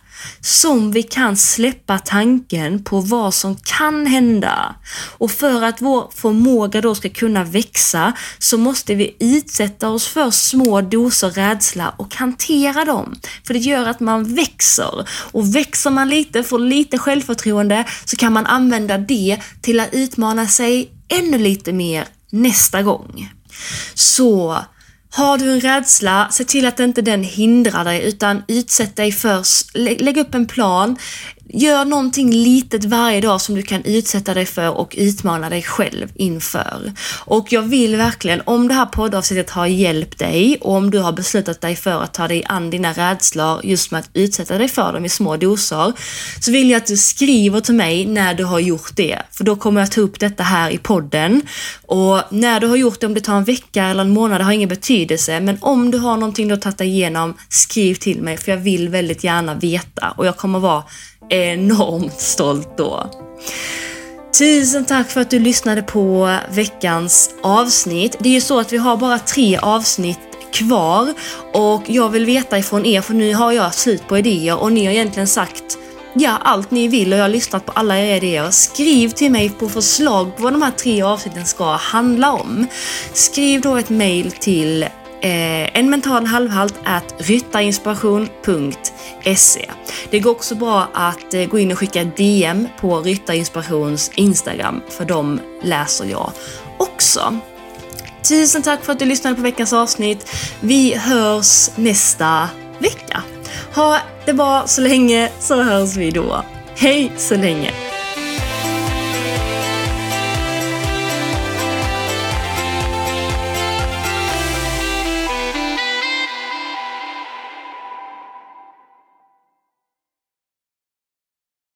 som 0.40 0.90
vi 0.90 1.02
kan 1.02 1.36
släppa 1.36 1.98
tanken 1.98 2.84
på 2.84 3.00
vad 3.00 3.34
som 3.34 3.56
kan 3.56 4.06
hända. 4.06 4.74
Och 5.18 5.30
för 5.30 5.62
att 5.62 5.82
vår 5.82 6.10
förmåga 6.14 6.80
då 6.80 6.94
ska 6.94 7.08
kunna 7.08 7.44
växa 7.44 8.12
så 8.38 8.58
måste 8.58 8.94
vi 8.94 9.16
utsätta 9.20 9.88
oss 9.88 10.06
för 10.06 10.30
små 10.30 10.80
doser 10.80 11.30
rädsla 11.30 11.94
och 11.96 12.14
hantera 12.14 12.84
dem. 12.84 13.14
För 13.46 13.54
det 13.54 13.60
gör 13.60 13.86
att 13.88 14.00
man 14.00 14.34
växer. 14.34 15.08
Och 15.08 15.56
växer 15.56 15.90
man 15.90 16.08
lite, 16.08 16.42
får 16.42 16.58
lite 16.58 16.98
självförtroende, 16.98 17.84
så 18.04 18.16
kan 18.16 18.32
man 18.32 18.46
använda 18.46 18.98
det 18.98 19.38
till 19.62 19.80
att 19.80 19.94
utmana 19.94 20.46
sig 20.46 20.95
ännu 21.08 21.38
lite 21.38 21.72
mer 21.72 22.08
nästa 22.30 22.82
gång. 22.82 23.28
Så 23.94 24.58
har 25.10 25.38
du 25.38 25.52
en 25.52 25.60
rädsla, 25.60 26.28
se 26.30 26.44
till 26.44 26.66
att 26.66 26.80
inte 26.80 27.02
den 27.02 27.22
hindrar 27.22 27.84
dig 27.84 28.08
utan 28.08 28.42
utsätt 28.48 28.96
dig 28.96 29.12
för, 29.12 29.42
lägg 30.02 30.16
upp 30.16 30.34
en 30.34 30.46
plan, 30.46 30.96
Gör 31.48 31.84
någonting 31.84 32.32
litet 32.32 32.84
varje 32.84 33.20
dag 33.20 33.40
som 33.40 33.54
du 33.54 33.62
kan 33.62 33.82
utsätta 33.84 34.34
dig 34.34 34.46
för 34.46 34.70
och 34.70 34.94
utmana 34.98 35.50
dig 35.50 35.62
själv 35.62 36.12
inför. 36.14 36.92
Och 37.24 37.52
jag 37.52 37.62
vill 37.62 37.96
verkligen, 37.96 38.42
om 38.44 38.68
det 38.68 38.74
här 38.74 38.86
poddavsnittet 38.86 39.50
har 39.50 39.66
hjälpt 39.66 40.18
dig 40.18 40.58
och 40.60 40.74
om 40.74 40.90
du 40.90 40.98
har 40.98 41.12
beslutat 41.12 41.60
dig 41.60 41.76
för 41.76 42.02
att 42.02 42.14
ta 42.14 42.28
dig 42.28 42.44
an 42.48 42.70
dina 42.70 42.92
rädslor 42.92 43.60
just 43.64 43.90
med 43.90 44.00
att 44.00 44.10
utsätta 44.12 44.58
dig 44.58 44.68
för 44.68 44.92
dem 44.92 45.04
i 45.04 45.08
små 45.08 45.36
doser, 45.36 45.92
så 46.40 46.52
vill 46.52 46.70
jag 46.70 46.78
att 46.78 46.86
du 46.86 46.96
skriver 46.96 47.60
till 47.60 47.74
mig 47.74 48.06
när 48.06 48.34
du 48.34 48.44
har 48.44 48.60
gjort 48.60 48.96
det. 48.96 49.22
För 49.30 49.44
då 49.44 49.56
kommer 49.56 49.80
jag 49.80 49.90
ta 49.90 50.00
upp 50.00 50.20
detta 50.20 50.42
här 50.42 50.70
i 50.70 50.78
podden. 50.78 51.42
Och 51.86 52.22
när 52.30 52.60
du 52.60 52.66
har 52.66 52.76
gjort 52.76 53.00
det, 53.00 53.06
om 53.06 53.14
det 53.14 53.20
tar 53.20 53.36
en 53.36 53.44
vecka 53.44 53.84
eller 53.84 54.02
en 54.02 54.10
månad, 54.10 54.40
det 54.40 54.44
har 54.44 54.52
ingen 54.52 54.68
betydelse. 54.68 55.40
Men 55.40 55.58
om 55.60 55.90
du 55.90 55.98
har 55.98 56.16
någonting 56.16 56.48
du 56.48 56.54
har 56.54 56.60
tagit 56.60 56.78
dig 56.78 56.88
igenom, 56.88 57.34
skriv 57.48 57.94
till 57.94 58.22
mig 58.22 58.36
för 58.36 58.52
jag 58.52 58.58
vill 58.58 58.88
väldigt 58.88 59.24
gärna 59.24 59.54
veta 59.54 60.14
och 60.16 60.26
jag 60.26 60.36
kommer 60.36 60.58
vara 60.58 60.82
enormt 61.28 62.20
stolt 62.20 62.76
då. 62.76 63.10
Tusen 64.38 64.84
tack 64.84 65.10
för 65.10 65.20
att 65.20 65.30
du 65.30 65.38
lyssnade 65.38 65.82
på 65.82 66.36
veckans 66.50 67.30
avsnitt. 67.42 68.16
Det 68.20 68.28
är 68.28 68.32
ju 68.32 68.40
så 68.40 68.60
att 68.60 68.72
vi 68.72 68.76
har 68.76 68.96
bara 68.96 69.18
tre 69.18 69.56
avsnitt 69.56 70.18
kvar 70.52 71.14
och 71.52 71.82
jag 71.86 72.08
vill 72.08 72.26
veta 72.26 72.58
ifrån 72.58 72.86
er, 72.86 73.00
för 73.00 73.14
nu 73.14 73.34
har 73.34 73.52
jag 73.52 73.74
slut 73.74 74.08
på 74.08 74.18
idéer 74.18 74.58
och 74.58 74.72
ni 74.72 74.84
har 74.84 74.92
egentligen 74.92 75.26
sagt 75.26 75.78
ja, 76.14 76.38
allt 76.42 76.70
ni 76.70 76.88
vill 76.88 77.12
och 77.12 77.18
jag 77.18 77.24
har 77.24 77.28
lyssnat 77.28 77.66
på 77.66 77.72
alla 77.72 77.98
era 77.98 78.16
idéer. 78.16 78.50
Skriv 78.50 79.08
till 79.08 79.32
mig 79.32 79.50
på 79.50 79.68
förslag 79.68 80.36
på 80.36 80.42
vad 80.42 80.52
de 80.52 80.62
här 80.62 80.70
tre 80.70 81.02
avsnitten 81.02 81.44
ska 81.44 81.72
handla 81.72 82.32
om. 82.32 82.66
Skriv 83.12 83.60
då 83.60 83.76
ett 83.76 83.90
mail 83.90 84.32
till 84.32 84.86
eh, 85.26 85.78
en 85.78 85.90
mental 85.90 86.26
halvhalt 86.26 86.74
at 86.84 87.14
ryttarinspiration.se. 87.18 89.70
Det 90.10 90.20
går 90.20 90.30
också 90.30 90.54
bra 90.54 90.88
att 90.92 91.34
eh, 91.34 91.44
gå 91.44 91.58
in 91.58 91.72
och 91.72 91.78
skicka 91.78 92.04
DM 92.04 92.68
på 92.80 93.00
Ryttarinspirations 93.00 94.10
Instagram, 94.14 94.82
för 94.88 95.04
de 95.04 95.40
läser 95.62 96.04
jag 96.04 96.32
också. 96.78 97.38
Tusen 98.28 98.62
tack 98.62 98.84
för 98.84 98.92
att 98.92 98.98
du 98.98 99.04
lyssnade 99.04 99.36
på 99.36 99.42
veckans 99.42 99.72
avsnitt. 99.72 100.30
Vi 100.60 100.94
hörs 100.94 101.70
nästa 101.76 102.48
vecka. 102.78 103.22
Ha 103.74 103.98
det 104.24 104.32
bra 104.32 104.62
så 104.66 104.80
länge 104.80 105.30
så 105.38 105.62
hörs 105.62 105.96
vi 105.96 106.10
då. 106.10 106.44
Hej 106.76 107.12
så 107.16 107.36
länge! 107.36 107.95